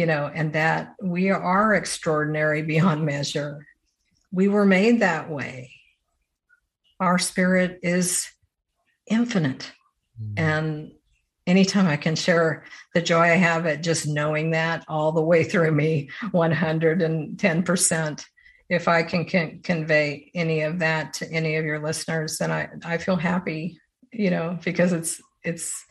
[0.00, 3.66] you know, and that we are extraordinary beyond measure.
[4.32, 5.72] We were made that way.
[6.98, 8.26] Our spirit is
[9.06, 9.70] infinite
[10.18, 10.38] mm.
[10.38, 10.92] and
[11.46, 15.44] anytime I can share the joy I have at just knowing that all the way
[15.44, 18.24] through me, 110%.
[18.70, 22.70] If I can, can convey any of that to any of your listeners, then I,
[22.86, 23.78] I feel happy,
[24.12, 25.84] you know, because it's, it's,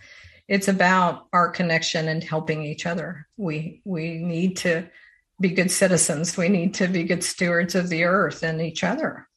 [0.49, 3.27] it's about our connection and helping each other.
[3.37, 4.89] We, we need to
[5.39, 6.35] be good citizens.
[6.35, 9.27] We need to be good stewards of the earth and each other.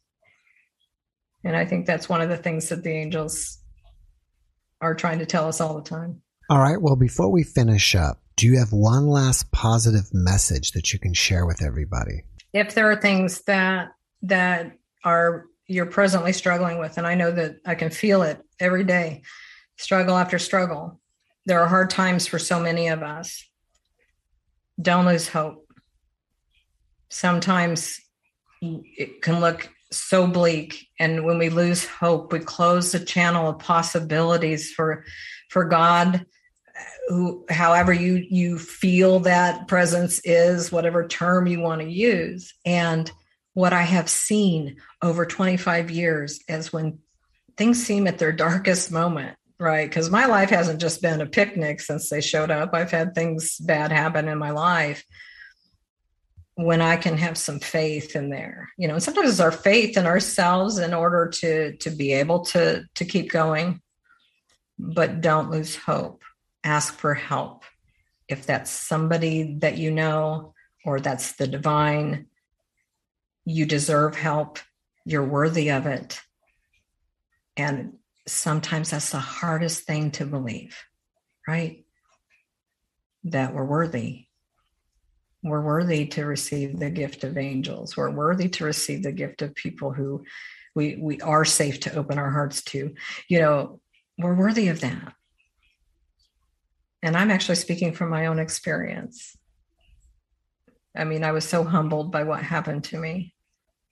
[1.45, 3.59] And I think that's one of the things that the angels
[4.81, 6.23] are trying to tell us all the time.
[6.49, 6.81] All right.
[6.81, 11.13] Well, before we finish up, do you have one last positive message that you can
[11.13, 12.25] share with everybody?
[12.55, 13.91] If there are things that
[14.23, 14.73] that
[15.05, 19.23] are you're presently struggling with, and I know that I can feel it every day,
[19.77, 21.01] struggle after struggle.
[21.47, 23.45] There are hard times for so many of us.
[24.81, 25.67] Don't lose hope.
[27.09, 28.01] Sometimes
[28.61, 33.59] it can look so bleak and when we lose hope we close the channel of
[33.59, 35.05] possibilities for
[35.51, 36.25] for god
[37.09, 43.13] who however you you feel that presence is whatever term you want to use and
[43.53, 46.99] what i have seen over 25 years is when
[47.57, 51.81] things seem at their darkest moment right because my life hasn't just been a picnic
[51.81, 55.05] since they showed up i've had things bad happen in my life
[56.55, 59.97] when I can have some faith in there, you know, and sometimes it's our faith
[59.97, 63.81] in ourselves in order to to be able to to keep going.
[64.79, 66.23] But don't lose hope.
[66.65, 67.65] Ask for help.
[68.29, 70.55] If that's somebody that you know
[70.85, 72.27] or that's the divine,
[73.45, 74.59] you deserve help.
[75.05, 76.21] You're worthy of it.
[77.57, 77.95] And
[78.27, 80.77] sometimes that's the hardest thing to believe,
[81.47, 81.85] right?
[83.25, 84.27] That we're worthy
[85.43, 87.97] we're worthy to receive the gift of angels.
[87.97, 90.25] We're worthy to receive the gift of people who
[90.75, 92.95] we we are safe to open our hearts to.
[93.29, 93.81] You know,
[94.19, 95.15] we're worthy of that.
[97.03, 99.37] And I'm actually speaking from my own experience.
[100.97, 103.35] I mean, I was so humbled by what happened to me.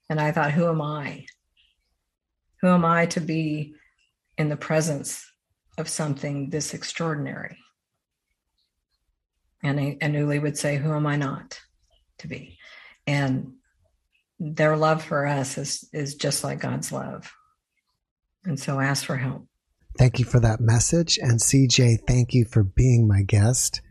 [0.08, 1.26] And I thought, who am I?
[2.60, 3.74] Who am I to be
[4.40, 5.30] in the presence
[5.76, 7.58] of something this extraordinary?
[9.62, 11.60] And, and Uli would say, Who am I not
[12.18, 12.56] to be?
[13.06, 13.52] And
[14.38, 17.30] their love for us is, is just like God's love.
[18.44, 19.46] And so ask for help.
[19.98, 21.18] Thank you for that message.
[21.18, 23.82] And CJ, thank you for being my guest.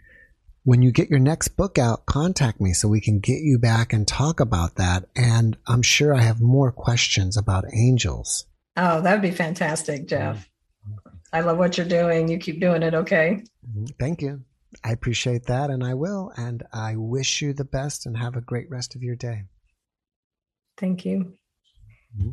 [0.64, 3.93] When you get your next book out, contact me so we can get you back
[3.93, 5.06] and talk about that.
[5.16, 8.45] And I'm sure I have more questions about angels.
[8.82, 10.50] Oh, that would be fantastic, Jeff.
[11.34, 12.30] I love what you're doing.
[12.30, 13.44] You keep doing it, okay?
[14.00, 14.42] Thank you.
[14.86, 16.32] I appreciate that, and I will.
[16.38, 19.44] And I wish you the best and have a great rest of your day.
[20.78, 21.34] Thank you.
[22.18, 22.30] Mm-hmm.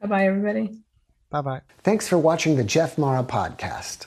[0.00, 0.80] Bye bye, everybody.
[1.28, 1.60] Bye bye.
[1.82, 4.06] Thanks for watching the Jeff Mara podcast.